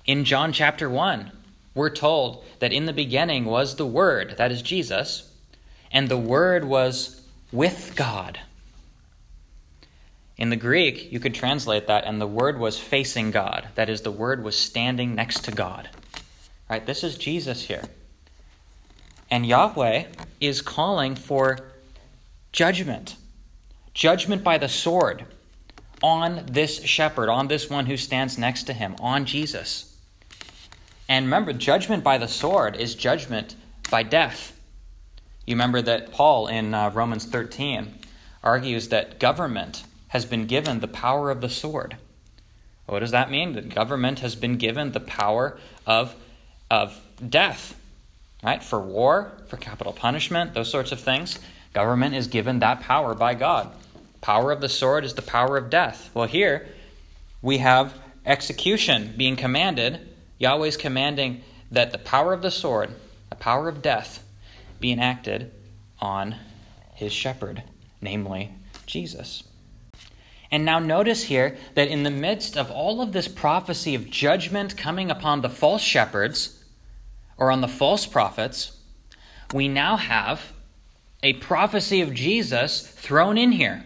In 0.05 0.23
John 0.23 0.53
chapter 0.53 0.89
1, 0.89 1.33
we're 1.75 1.89
told 1.89 2.45
that 2.59 2.71
in 2.71 2.85
the 2.85 2.93
beginning 2.93 3.43
was 3.43 3.75
the 3.75 3.85
Word, 3.85 4.35
that 4.37 4.49
is 4.49 4.61
Jesus, 4.61 5.29
and 5.91 6.07
the 6.07 6.15
Word 6.15 6.63
was 6.63 7.21
with 7.51 7.91
God. 7.97 8.39
In 10.37 10.51
the 10.51 10.55
Greek, 10.55 11.11
you 11.11 11.19
could 11.19 11.35
translate 11.35 11.87
that, 11.87 12.05
and 12.05 12.21
the 12.21 12.27
Word 12.27 12.57
was 12.57 12.79
facing 12.79 13.31
God. 13.31 13.67
That 13.75 13.89
is, 13.89 14.03
the 14.03 14.09
Word 14.09 14.41
was 14.41 14.57
standing 14.57 15.15
next 15.15 15.43
to 15.43 15.51
God. 15.51 15.89
Right? 16.69 16.85
This 16.85 17.03
is 17.03 17.17
Jesus 17.17 17.63
here. 17.63 17.83
And 19.31 19.45
Yahweh 19.45 20.03
is 20.41 20.61
calling 20.61 21.15
for 21.15 21.57
judgment 22.51 23.15
judgment 23.93 24.43
by 24.43 24.57
the 24.57 24.69
sword 24.69 25.25
on 26.01 26.45
this 26.49 26.81
shepherd, 26.83 27.29
on 27.29 27.47
this 27.47 27.69
one 27.69 27.85
who 27.85 27.97
stands 27.97 28.37
next 28.37 28.63
to 28.63 28.73
him, 28.73 28.95
on 28.99 29.25
Jesus. 29.25 29.97
And 31.07 31.25
remember, 31.25 31.53
judgment 31.53 32.03
by 32.03 32.17
the 32.17 32.27
sword 32.27 32.75
is 32.75 32.95
judgment 32.95 33.55
by 33.89 34.03
death. 34.03 34.57
You 35.45 35.55
remember 35.55 35.81
that 35.81 36.11
Paul 36.11 36.47
in 36.47 36.73
uh, 36.73 36.91
Romans 36.91 37.25
13 37.25 37.95
argues 38.43 38.87
that 38.87 39.19
government 39.19 39.83
has 40.07 40.25
been 40.25 40.45
given 40.45 40.79
the 40.79 40.87
power 40.87 41.29
of 41.29 41.41
the 41.41 41.49
sword. 41.49 41.97
What 42.85 42.99
does 42.99 43.11
that 43.11 43.29
mean? 43.29 43.53
That 43.53 43.73
government 43.73 44.19
has 44.19 44.35
been 44.35 44.57
given 44.57 44.91
the 44.91 44.99
power 44.99 45.59
of, 45.85 46.15
of 46.69 46.99
death 47.27 47.75
right? 48.43 48.63
For 48.63 48.79
war, 48.79 49.31
for 49.47 49.57
capital 49.57 49.93
punishment, 49.93 50.53
those 50.53 50.71
sorts 50.71 50.91
of 50.91 50.99
things. 50.99 51.39
Government 51.73 52.15
is 52.15 52.27
given 52.27 52.59
that 52.59 52.81
power 52.81 53.13
by 53.13 53.33
God. 53.33 53.71
Power 54.19 54.51
of 54.51 54.61
the 54.61 54.69
sword 54.69 55.03
is 55.03 55.13
the 55.13 55.21
power 55.21 55.57
of 55.57 55.69
death. 55.69 56.09
Well, 56.13 56.27
here 56.27 56.67
we 57.41 57.59
have 57.59 57.93
execution 58.25 59.13
being 59.17 59.35
commanded. 59.35 59.99
Yahweh's 60.37 60.77
commanding 60.77 61.43
that 61.71 61.91
the 61.91 61.97
power 61.97 62.33
of 62.33 62.41
the 62.41 62.51
sword, 62.51 62.91
the 63.29 63.35
power 63.35 63.69
of 63.69 63.81
death, 63.81 64.23
be 64.79 64.91
enacted 64.91 65.51
on 65.99 66.35
his 66.93 67.13
shepherd, 67.13 67.63
namely 68.01 68.51
Jesus. 68.85 69.43
And 70.51 70.65
now 70.65 70.79
notice 70.79 71.23
here 71.23 71.57
that 71.75 71.87
in 71.87 72.03
the 72.03 72.11
midst 72.11 72.57
of 72.57 72.69
all 72.69 73.01
of 73.01 73.13
this 73.13 73.27
prophecy 73.27 73.95
of 73.95 74.09
judgment 74.09 74.75
coming 74.75 75.09
upon 75.09 75.41
the 75.41 75.49
false 75.49 75.81
shepherds, 75.81 76.60
or 77.41 77.49
on 77.49 77.61
the 77.61 77.67
false 77.67 78.05
prophets, 78.05 78.77
we 79.51 79.67
now 79.67 79.97
have 79.97 80.53
a 81.23 81.33
prophecy 81.33 81.99
of 81.99 82.13
Jesus 82.13 82.81
thrown 82.81 83.35
in 83.35 83.51
here. 83.51 83.83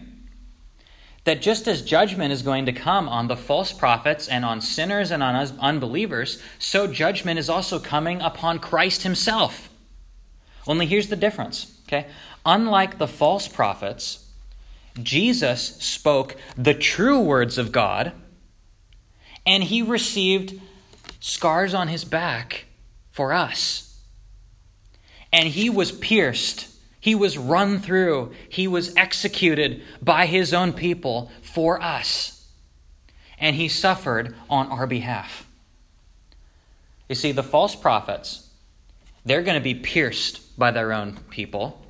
That 1.24 1.40
just 1.40 1.66
as 1.66 1.80
judgment 1.80 2.34
is 2.34 2.42
going 2.42 2.66
to 2.66 2.72
come 2.72 3.08
on 3.08 3.28
the 3.28 3.36
false 3.36 3.72
prophets 3.72 4.28
and 4.28 4.44
on 4.44 4.60
sinners 4.60 5.10
and 5.10 5.22
on 5.22 5.34
unbelievers, 5.58 6.40
so 6.58 6.86
judgment 6.86 7.38
is 7.38 7.48
also 7.48 7.78
coming 7.78 8.20
upon 8.20 8.58
Christ 8.58 9.04
himself. 9.04 9.70
Only 10.66 10.84
here's 10.84 11.08
the 11.08 11.16
difference, 11.16 11.80
okay? 11.88 12.08
Unlike 12.44 12.98
the 12.98 13.08
false 13.08 13.48
prophets, 13.48 14.28
Jesus 15.02 15.76
spoke 15.78 16.36
the 16.58 16.74
true 16.74 17.20
words 17.20 17.56
of 17.56 17.72
God, 17.72 18.12
and 19.46 19.64
he 19.64 19.80
received 19.80 20.60
scars 21.20 21.72
on 21.72 21.88
his 21.88 22.04
back 22.04 22.65
for 23.16 23.32
us. 23.32 23.98
And 25.32 25.48
he 25.48 25.70
was 25.70 25.90
pierced, 25.90 26.68
he 27.00 27.14
was 27.14 27.38
run 27.38 27.80
through, 27.80 28.32
he 28.50 28.68
was 28.68 28.94
executed 28.94 29.82
by 30.02 30.26
his 30.26 30.52
own 30.52 30.74
people 30.74 31.30
for 31.40 31.82
us. 31.82 32.46
And 33.38 33.56
he 33.56 33.68
suffered 33.68 34.34
on 34.50 34.66
our 34.68 34.86
behalf. 34.86 35.46
You 37.08 37.14
see, 37.14 37.32
the 37.32 37.42
false 37.42 37.74
prophets, 37.74 38.50
they're 39.24 39.42
going 39.42 39.58
to 39.58 39.64
be 39.64 39.74
pierced 39.74 40.58
by 40.58 40.70
their 40.70 40.92
own 40.92 41.16
people, 41.30 41.86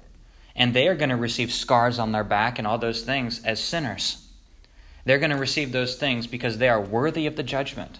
and 0.55 0.73
they 0.73 0.87
are 0.87 0.95
going 0.95 1.11
to 1.11 1.17
receive 1.17 1.53
scars 1.53 1.99
on 1.99 2.13
their 2.13 2.25
back 2.25 2.59
and 2.59 2.69
all 2.69 2.79
those 2.79 3.03
things 3.03 3.43
as 3.45 3.59
sinners. 3.59 4.29
They're 5.05 5.19
going 5.19 5.31
to 5.31 5.37
receive 5.37 5.73
those 5.73 5.97
things 5.97 6.29
because 6.29 6.59
they 6.59 6.69
are 6.69 6.81
worthy 6.81 7.27
of 7.27 7.35
the 7.35 7.43
judgment. 7.43 7.99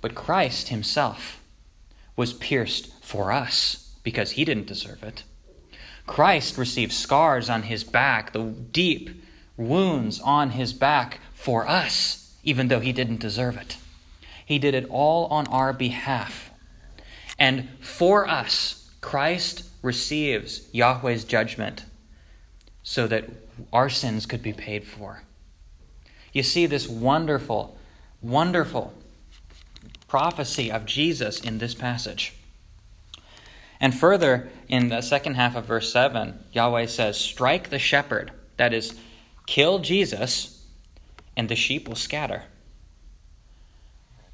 But 0.00 0.14
Christ 0.14 0.68
himself, 0.68 1.41
was 2.16 2.32
pierced 2.32 2.92
for 3.02 3.32
us 3.32 3.94
because 4.02 4.32
he 4.32 4.44
didn't 4.44 4.66
deserve 4.66 5.02
it. 5.02 5.24
Christ 6.06 6.58
received 6.58 6.92
scars 6.92 7.48
on 7.48 7.64
his 7.64 7.84
back, 7.84 8.32
the 8.32 8.42
deep 8.42 9.22
wounds 9.56 10.20
on 10.20 10.50
his 10.50 10.72
back 10.72 11.20
for 11.32 11.68
us, 11.68 12.36
even 12.42 12.68
though 12.68 12.80
he 12.80 12.92
didn't 12.92 13.20
deserve 13.20 13.56
it. 13.56 13.76
He 14.44 14.58
did 14.58 14.74
it 14.74 14.86
all 14.90 15.26
on 15.26 15.46
our 15.46 15.72
behalf. 15.72 16.50
And 17.38 17.68
for 17.80 18.28
us, 18.28 18.90
Christ 19.00 19.64
receives 19.82 20.68
Yahweh's 20.72 21.24
judgment 21.24 21.84
so 22.82 23.06
that 23.06 23.24
our 23.72 23.88
sins 23.88 24.26
could 24.26 24.42
be 24.42 24.52
paid 24.52 24.84
for. 24.84 25.22
You 26.32 26.42
see 26.42 26.66
this 26.66 26.88
wonderful, 26.88 27.76
wonderful 28.20 28.92
prophecy 30.12 30.70
of 30.70 30.84
Jesus 30.84 31.40
in 31.40 31.56
this 31.56 31.74
passage. 31.74 32.34
And 33.80 33.94
further, 33.94 34.50
in 34.68 34.90
the 34.90 35.00
second 35.00 35.36
half 35.36 35.56
of 35.56 35.64
verse 35.64 35.90
7, 35.90 36.38
Yahweh 36.52 36.84
says, 36.84 37.16
Strike 37.16 37.70
the 37.70 37.78
shepherd, 37.78 38.30
that 38.58 38.74
is, 38.74 38.94
kill 39.46 39.78
Jesus, 39.78 40.66
and 41.34 41.48
the 41.48 41.56
sheep 41.56 41.88
will 41.88 41.96
scatter. 41.96 42.42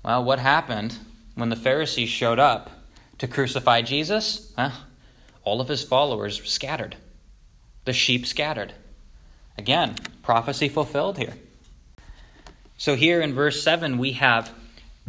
Well, 0.02 0.24
what 0.24 0.40
happened 0.40 0.98
when 1.36 1.48
the 1.48 1.54
Pharisees 1.54 2.08
showed 2.08 2.40
up 2.40 2.70
to 3.18 3.28
crucify 3.28 3.82
Jesus? 3.82 4.52
All 5.44 5.60
of 5.60 5.68
his 5.68 5.84
followers 5.84 6.42
scattered. 6.42 6.96
The 7.84 7.92
sheep 7.92 8.26
scattered. 8.26 8.74
Again, 9.56 9.94
prophecy 10.24 10.68
fulfilled 10.68 11.18
here. 11.18 11.34
So, 12.76 12.96
here 12.96 13.20
in 13.20 13.32
verse 13.32 13.62
7, 13.62 13.96
we 13.96 14.14
have 14.14 14.52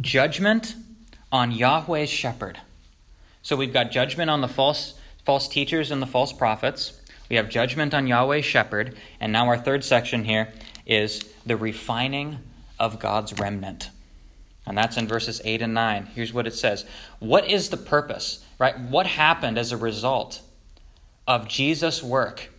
judgment 0.00 0.74
on 1.32 1.52
Yahweh's 1.52 2.10
shepherd. 2.10 2.58
So 3.42 3.56
we've 3.56 3.72
got 3.72 3.90
judgment 3.90 4.30
on 4.30 4.40
the 4.40 4.48
false 4.48 4.94
false 5.24 5.48
teachers 5.48 5.90
and 5.90 6.00
the 6.00 6.06
false 6.06 6.32
prophets. 6.32 7.00
We 7.28 7.36
have 7.36 7.48
judgment 7.48 7.94
on 7.94 8.06
Yahweh's 8.06 8.44
shepherd, 8.44 8.96
and 9.20 9.32
now 9.32 9.46
our 9.46 9.58
third 9.58 9.84
section 9.84 10.24
here 10.24 10.52
is 10.86 11.22
the 11.46 11.56
refining 11.56 12.38
of 12.78 12.98
God's 12.98 13.38
remnant. 13.38 13.90
And 14.66 14.76
that's 14.76 14.96
in 14.96 15.06
verses 15.06 15.40
8 15.44 15.62
and 15.62 15.74
9. 15.74 16.06
Here's 16.14 16.32
what 16.32 16.46
it 16.46 16.54
says. 16.54 16.84
What 17.18 17.48
is 17.48 17.70
the 17.70 17.76
purpose? 17.76 18.44
Right? 18.58 18.78
What 18.78 19.06
happened 19.06 19.58
as 19.58 19.72
a 19.72 19.76
result 19.76 20.42
of 21.26 21.48
Jesus' 21.48 22.02
work 22.02 22.50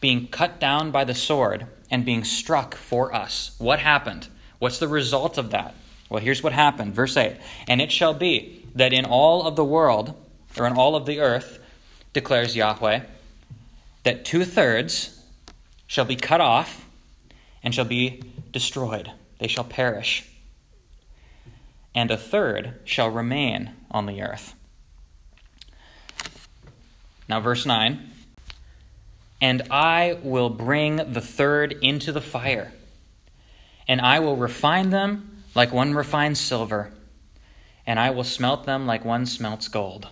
being 0.00 0.26
cut 0.28 0.60
down 0.60 0.90
by 0.90 1.04
the 1.04 1.14
sword 1.14 1.66
and 1.90 2.04
being 2.04 2.24
struck 2.24 2.74
for 2.74 3.14
us? 3.14 3.54
What 3.58 3.78
happened? 3.78 4.28
What's 4.58 4.78
the 4.78 4.88
result 4.88 5.38
of 5.38 5.50
that? 5.50 5.74
Well, 6.12 6.20
here's 6.20 6.42
what 6.42 6.52
happened. 6.52 6.94
Verse 6.94 7.16
8 7.16 7.38
And 7.68 7.80
it 7.80 7.90
shall 7.90 8.12
be 8.12 8.66
that 8.74 8.92
in 8.92 9.06
all 9.06 9.46
of 9.46 9.56
the 9.56 9.64
world, 9.64 10.14
or 10.58 10.66
in 10.66 10.74
all 10.74 10.94
of 10.94 11.06
the 11.06 11.20
earth, 11.20 11.58
declares 12.12 12.54
Yahweh, 12.54 13.00
that 14.02 14.22
two 14.26 14.44
thirds 14.44 15.24
shall 15.86 16.04
be 16.04 16.16
cut 16.16 16.42
off 16.42 16.86
and 17.62 17.74
shall 17.74 17.86
be 17.86 18.22
destroyed. 18.52 19.10
They 19.38 19.46
shall 19.46 19.64
perish. 19.64 20.28
And 21.94 22.10
a 22.10 22.18
third 22.18 22.78
shall 22.84 23.08
remain 23.08 23.70
on 23.90 24.04
the 24.04 24.20
earth. 24.20 24.54
Now, 27.26 27.40
verse 27.40 27.64
9 27.64 28.10
And 29.40 29.62
I 29.70 30.18
will 30.22 30.50
bring 30.50 30.96
the 30.96 31.22
third 31.22 31.72
into 31.80 32.12
the 32.12 32.20
fire, 32.20 32.70
and 33.88 33.98
I 33.98 34.18
will 34.18 34.36
refine 34.36 34.90
them 34.90 35.30
like 35.54 35.72
one 35.72 35.94
refines 35.94 36.40
silver, 36.40 36.92
and 37.86 37.98
I 37.98 38.10
will 38.10 38.24
smelt 38.24 38.64
them 38.64 38.86
like 38.86 39.04
one 39.04 39.26
smelts 39.26 39.68
gold. 39.68 40.08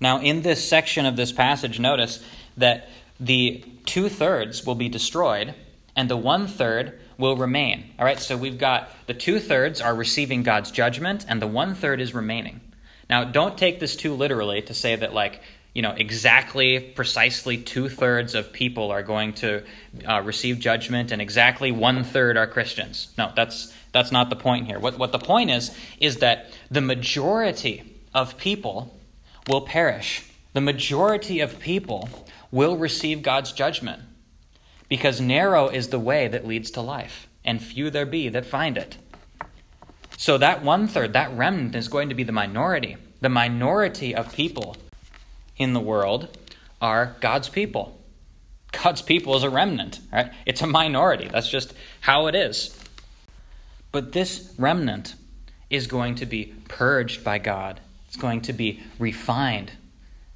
Now, 0.00 0.20
in 0.20 0.42
this 0.42 0.68
section 0.68 1.06
of 1.06 1.16
this 1.16 1.32
passage, 1.32 1.80
notice 1.80 2.22
that 2.56 2.88
the 3.18 3.64
two 3.86 4.08
thirds 4.08 4.66
will 4.66 4.74
be 4.74 4.88
destroyed 4.88 5.54
and 5.96 6.10
the 6.10 6.16
one 6.16 6.46
third 6.46 7.00
will 7.18 7.36
remain. 7.36 7.84
All 7.98 8.04
right, 8.04 8.18
so 8.18 8.36
we've 8.36 8.58
got 8.58 8.90
the 9.06 9.14
two 9.14 9.38
thirds 9.38 9.80
are 9.80 9.94
receiving 9.94 10.42
God's 10.42 10.70
judgment 10.70 11.24
and 11.28 11.40
the 11.40 11.46
one 11.46 11.74
third 11.74 12.00
is 12.00 12.14
remaining. 12.14 12.60
Now, 13.08 13.24
don't 13.24 13.56
take 13.56 13.80
this 13.80 13.96
too 13.96 14.14
literally 14.14 14.62
to 14.62 14.74
say 14.74 14.96
that, 14.96 15.12
like, 15.12 15.40
you 15.74 15.82
know, 15.82 15.90
exactly, 15.90 16.78
precisely 16.78 17.58
two 17.58 17.88
thirds 17.88 18.34
of 18.36 18.52
people 18.52 18.92
are 18.92 19.02
going 19.02 19.32
to 19.34 19.64
uh, 20.08 20.22
receive 20.22 20.60
judgment, 20.60 21.10
and 21.10 21.20
exactly 21.20 21.72
one 21.72 22.04
third 22.04 22.36
are 22.36 22.46
Christians. 22.46 23.12
No, 23.18 23.32
that's 23.34 23.74
that's 23.92 24.12
not 24.12 24.30
the 24.30 24.36
point 24.36 24.66
here. 24.66 24.78
What 24.78 24.98
what 24.98 25.10
the 25.10 25.18
point 25.18 25.50
is 25.50 25.76
is 25.98 26.18
that 26.18 26.52
the 26.70 26.80
majority 26.80 28.00
of 28.14 28.38
people 28.38 28.96
will 29.48 29.62
perish. 29.62 30.30
The 30.52 30.60
majority 30.60 31.40
of 31.40 31.58
people 31.58 32.08
will 32.52 32.76
receive 32.76 33.22
God's 33.22 33.50
judgment, 33.50 34.00
because 34.88 35.20
narrow 35.20 35.68
is 35.68 35.88
the 35.88 35.98
way 35.98 36.28
that 36.28 36.46
leads 36.46 36.70
to 36.70 36.80
life, 36.80 37.26
and 37.44 37.60
few 37.60 37.90
there 37.90 38.06
be 38.06 38.28
that 38.28 38.46
find 38.46 38.78
it. 38.78 38.96
So 40.16 40.38
that 40.38 40.62
one 40.62 40.86
third, 40.86 41.14
that 41.14 41.36
remnant, 41.36 41.74
is 41.74 41.88
going 41.88 42.10
to 42.10 42.14
be 42.14 42.22
the 42.22 42.30
minority. 42.30 42.96
The 43.20 43.28
minority 43.28 44.14
of 44.14 44.32
people 44.32 44.76
in 45.56 45.72
the 45.72 45.80
world 45.80 46.36
are 46.80 47.16
God's 47.20 47.48
people. 47.48 47.98
God's 48.72 49.02
people 49.02 49.36
is 49.36 49.42
a 49.42 49.50
remnant, 49.50 50.00
right? 50.12 50.32
It's 50.46 50.62
a 50.62 50.66
minority. 50.66 51.28
That's 51.28 51.48
just 51.48 51.72
how 52.00 52.26
it 52.26 52.34
is. 52.34 52.78
But 53.92 54.12
this 54.12 54.52
remnant 54.58 55.14
is 55.70 55.86
going 55.86 56.16
to 56.16 56.26
be 56.26 56.54
purged 56.68 57.22
by 57.22 57.38
God. 57.38 57.80
It's 58.08 58.16
going 58.16 58.42
to 58.42 58.52
be 58.52 58.82
refined, 58.98 59.72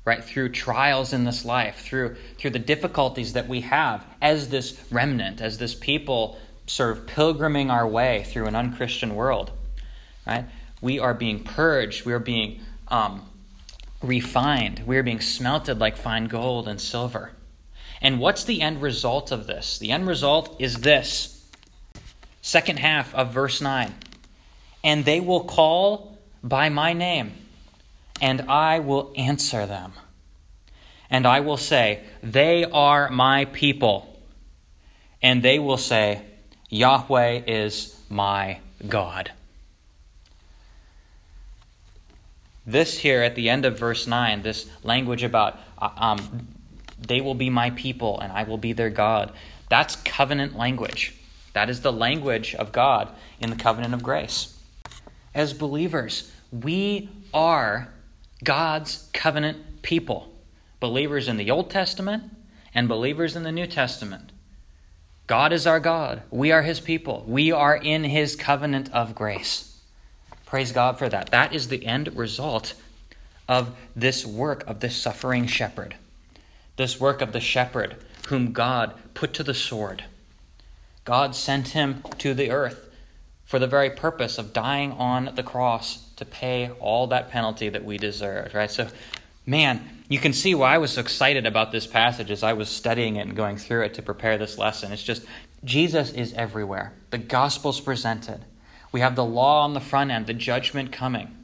right? 0.04 0.22
Through 0.22 0.50
trials 0.50 1.12
in 1.12 1.24
this 1.24 1.44
life, 1.44 1.80
through 1.80 2.16
through 2.38 2.50
the 2.50 2.58
difficulties 2.58 3.32
that 3.32 3.48
we 3.48 3.62
have 3.62 4.04
as 4.22 4.48
this 4.48 4.80
remnant, 4.90 5.40
as 5.40 5.58
this 5.58 5.74
people 5.74 6.38
sort 6.66 6.96
of 6.96 7.06
pilgriming 7.06 7.70
our 7.70 7.86
way 7.86 8.24
through 8.24 8.46
an 8.46 8.54
unchristian 8.54 9.14
world, 9.14 9.50
right? 10.26 10.44
We 10.80 10.98
are 10.98 11.14
being 11.14 11.42
purged. 11.42 12.04
We 12.04 12.12
are 12.12 12.18
being 12.18 12.60
um, 12.88 13.28
refined. 14.02 14.82
We 14.86 14.96
are 14.96 15.02
being 15.02 15.20
smelted 15.20 15.78
like 15.78 15.96
fine 15.96 16.26
gold 16.26 16.68
and 16.68 16.80
silver. 16.80 17.32
And 18.00 18.20
what's 18.20 18.44
the 18.44 18.62
end 18.62 18.80
result 18.80 19.32
of 19.32 19.46
this? 19.46 19.78
The 19.78 19.90
end 19.90 20.06
result 20.06 20.56
is 20.58 20.76
this. 20.76 21.44
Second 22.42 22.78
half 22.78 23.14
of 23.14 23.32
verse 23.32 23.60
9. 23.60 23.92
And 24.84 25.04
they 25.04 25.20
will 25.20 25.44
call 25.44 26.16
by 26.42 26.68
my 26.68 26.92
name, 26.92 27.32
and 28.20 28.42
I 28.42 28.78
will 28.78 29.12
answer 29.16 29.66
them. 29.66 29.92
And 31.10 31.26
I 31.26 31.40
will 31.40 31.56
say, 31.56 32.04
They 32.22 32.64
are 32.64 33.10
my 33.10 33.46
people. 33.46 34.22
And 35.20 35.42
they 35.42 35.58
will 35.58 35.78
say, 35.78 36.22
Yahweh 36.68 37.42
is 37.46 38.00
my 38.08 38.60
God. 38.86 39.32
This 42.68 42.98
here 42.98 43.22
at 43.22 43.34
the 43.34 43.48
end 43.48 43.64
of 43.64 43.78
verse 43.78 44.06
9, 44.06 44.42
this 44.42 44.68
language 44.82 45.22
about 45.22 45.58
uh, 45.78 45.88
um, 45.96 46.48
they 46.98 47.22
will 47.22 47.34
be 47.34 47.48
my 47.48 47.70
people 47.70 48.20
and 48.20 48.30
I 48.30 48.42
will 48.42 48.58
be 48.58 48.74
their 48.74 48.90
God, 48.90 49.32
that's 49.70 49.96
covenant 49.96 50.54
language. 50.54 51.14
That 51.54 51.70
is 51.70 51.80
the 51.80 51.92
language 51.92 52.54
of 52.54 52.70
God 52.70 53.08
in 53.40 53.48
the 53.48 53.56
covenant 53.56 53.94
of 53.94 54.02
grace. 54.02 54.54
As 55.34 55.54
believers, 55.54 56.30
we 56.52 57.08
are 57.32 57.88
God's 58.44 59.08
covenant 59.14 59.80
people. 59.80 60.30
Believers 60.78 61.26
in 61.26 61.38
the 61.38 61.50
Old 61.50 61.70
Testament 61.70 62.24
and 62.74 62.86
believers 62.86 63.34
in 63.34 63.44
the 63.44 63.52
New 63.52 63.66
Testament. 63.66 64.30
God 65.26 65.54
is 65.54 65.66
our 65.66 65.80
God. 65.80 66.20
We 66.30 66.52
are 66.52 66.62
his 66.62 66.80
people. 66.80 67.24
We 67.26 67.50
are 67.50 67.76
in 67.76 68.04
his 68.04 68.36
covenant 68.36 68.92
of 68.92 69.14
grace. 69.14 69.77
Praise 70.48 70.72
God 70.72 70.98
for 70.98 71.10
that. 71.10 71.30
That 71.30 71.54
is 71.54 71.68
the 71.68 71.84
end 71.84 72.16
result 72.16 72.72
of 73.46 73.76
this 73.94 74.24
work 74.24 74.64
of 74.66 74.80
this 74.80 74.96
suffering 74.96 75.46
shepherd. 75.46 75.94
This 76.76 76.98
work 76.98 77.20
of 77.20 77.32
the 77.32 77.40
shepherd 77.40 77.96
whom 78.28 78.54
God 78.54 78.94
put 79.12 79.34
to 79.34 79.42
the 79.42 79.52
sword. 79.52 80.04
God 81.04 81.34
sent 81.34 81.68
him 81.68 82.02
to 82.16 82.32
the 82.32 82.50
earth 82.50 82.88
for 83.44 83.58
the 83.58 83.66
very 83.66 83.90
purpose 83.90 84.38
of 84.38 84.54
dying 84.54 84.92
on 84.92 85.34
the 85.34 85.42
cross 85.42 86.08
to 86.16 86.24
pay 86.24 86.70
all 86.80 87.08
that 87.08 87.30
penalty 87.30 87.68
that 87.68 87.84
we 87.84 87.98
deserved, 87.98 88.54
right? 88.54 88.70
So, 88.70 88.88
man, 89.44 89.86
you 90.08 90.18
can 90.18 90.32
see 90.32 90.54
why 90.54 90.76
I 90.76 90.78
was 90.78 90.92
so 90.92 91.02
excited 91.02 91.44
about 91.44 91.72
this 91.72 91.86
passage 91.86 92.30
as 92.30 92.42
I 92.42 92.54
was 92.54 92.70
studying 92.70 93.16
it 93.16 93.26
and 93.26 93.36
going 93.36 93.58
through 93.58 93.82
it 93.82 93.94
to 93.94 94.02
prepare 94.02 94.38
this 94.38 94.56
lesson. 94.56 94.92
It's 94.92 95.02
just 95.02 95.26
Jesus 95.62 96.10
is 96.12 96.32
everywhere. 96.32 96.94
The 97.10 97.18
gospel's 97.18 97.82
presented. 97.82 98.46
We 98.92 99.00
have 99.00 99.16
the 99.16 99.24
law 99.24 99.64
on 99.64 99.74
the 99.74 99.80
front 99.80 100.10
end, 100.10 100.26
the 100.26 100.34
judgment 100.34 100.92
coming. 100.92 101.34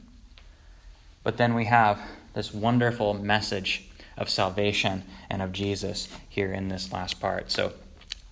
But 1.23 1.37
then 1.37 1.53
we 1.53 1.65
have 1.65 2.01
this 2.33 2.53
wonderful 2.53 3.13
message 3.13 3.83
of 4.17 4.29
salvation 4.29 5.03
and 5.29 5.41
of 5.41 5.51
Jesus 5.51 6.07
here 6.29 6.53
in 6.53 6.69
this 6.69 6.91
last 6.91 7.19
part. 7.19 7.51
So 7.51 7.73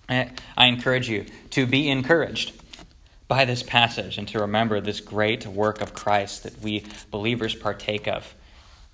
I 0.08 0.30
encourage 0.58 1.08
you 1.08 1.26
to 1.50 1.66
be 1.66 1.88
encouraged 1.88 2.52
by 3.26 3.44
this 3.44 3.62
passage 3.62 4.18
and 4.18 4.28
to 4.28 4.40
remember 4.40 4.80
this 4.80 5.00
great 5.00 5.46
work 5.46 5.80
of 5.80 5.94
Christ 5.94 6.42
that 6.42 6.60
we 6.60 6.84
believers 7.10 7.54
partake 7.54 8.06
of 8.06 8.34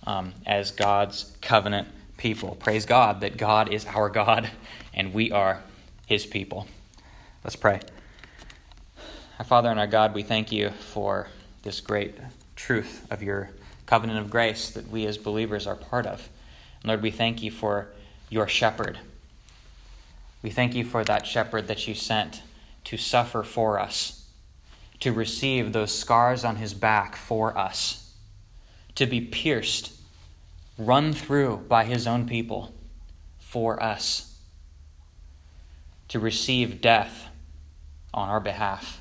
um, 0.07 0.35
as 0.47 0.71
God's 0.71 1.37
covenant 1.41 1.89
people. 2.17 2.55
Praise 2.55 2.87
God 2.87 3.21
that 3.21 3.37
God 3.37 3.73
is 3.73 3.87
our 3.87 4.09
God 4.11 4.51
and 4.95 5.13
we 5.13 5.33
are 5.33 5.63
his 6.07 6.27
people. 6.27 6.67
Let's 7.45 7.57
pray. 7.57 7.81
Our 9.40 9.44
Father 9.44 9.70
and 9.70 9.81
our 9.81 9.87
God, 9.87 10.12
we 10.12 10.22
thank 10.22 10.53
you 10.53 10.68
for 10.68 11.26
this 11.62 11.81
great 11.81 12.14
truth 12.57 13.07
of 13.11 13.22
your 13.22 13.48
covenant 13.87 14.18
of 14.18 14.29
grace 14.29 14.68
that 14.68 14.90
we 14.90 15.07
as 15.07 15.16
believers 15.16 15.66
are 15.66 15.76
part 15.76 16.05
of. 16.05 16.29
And 16.83 16.88
Lord, 16.88 17.00
we 17.00 17.11
thank 17.11 17.42
you 17.42 17.50
for 17.50 17.88
your 18.29 18.46
shepherd. 18.46 18.98
We 20.42 20.50
thank 20.50 20.74
you 20.74 20.85
for 20.85 21.05
that 21.05 21.26
shepherd 21.26 21.68
that 21.68 21.88
you 21.88 21.94
sent 21.94 22.42
to 22.85 22.98
suffer 22.98 23.42
for 23.42 23.81
us, 23.81 24.26
to 24.98 25.11
receive 25.11 25.72
those 25.72 25.98
scars 25.98 26.44
on 26.44 26.57
his 26.57 26.74
back 26.74 27.16
for 27.16 27.57
us, 27.57 28.12
to 28.94 29.07
be 29.07 29.22
pierced, 29.22 29.94
run 30.76 31.14
through 31.14 31.64
by 31.66 31.85
his 31.85 32.07
own 32.07 32.29
people 32.29 32.74
for 33.38 33.83
us, 33.83 34.38
to 36.09 36.20
receive 36.20 36.83
death 36.83 37.29
on 38.12 38.29
our 38.29 38.40
behalf. 38.40 39.00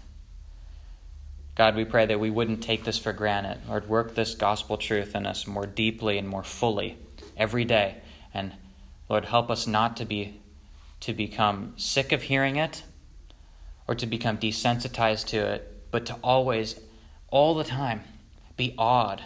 God, 1.59 1.75
we 1.75 1.83
pray 1.83 2.05
that 2.05 2.21
we 2.21 2.29
wouldn't 2.29 2.63
take 2.63 2.85
this 2.85 2.97
for 2.97 3.11
granted. 3.11 3.57
Lord, 3.67 3.89
work 3.89 4.15
this 4.15 4.33
gospel 4.33 4.77
truth 4.77 5.13
in 5.13 5.25
us 5.25 5.45
more 5.45 5.65
deeply 5.65 6.17
and 6.17 6.25
more 6.25 6.41
fully 6.41 6.97
every 7.35 7.65
day. 7.65 7.97
And 8.33 8.53
Lord, 9.09 9.25
help 9.25 9.51
us 9.51 9.67
not 9.67 9.97
to 9.97 10.05
be 10.05 10.39
to 11.01 11.11
become 11.11 11.73
sick 11.75 12.13
of 12.13 12.21
hearing 12.21 12.55
it 12.55 12.83
or 13.89 13.95
to 13.95 14.05
become 14.05 14.37
desensitized 14.37 15.27
to 15.27 15.39
it, 15.39 15.91
but 15.91 16.05
to 16.05 16.13
always, 16.23 16.79
all 17.27 17.53
the 17.53 17.65
time, 17.65 18.03
be 18.55 18.73
awed 18.77 19.21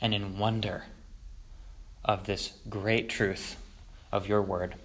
and 0.00 0.14
in 0.14 0.38
wonder 0.38 0.84
of 2.02 2.24
this 2.24 2.54
great 2.70 3.10
truth 3.10 3.56
of 4.10 4.26
your 4.26 4.40
word. 4.40 4.76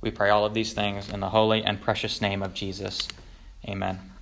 We 0.00 0.10
pray 0.10 0.30
all 0.30 0.44
of 0.44 0.54
these 0.54 0.72
things 0.72 1.08
in 1.08 1.20
the 1.20 1.30
holy 1.30 1.62
and 1.62 1.80
precious 1.80 2.20
name 2.20 2.42
of 2.42 2.52
Jesus. 2.52 3.06
Amen. 3.68 4.13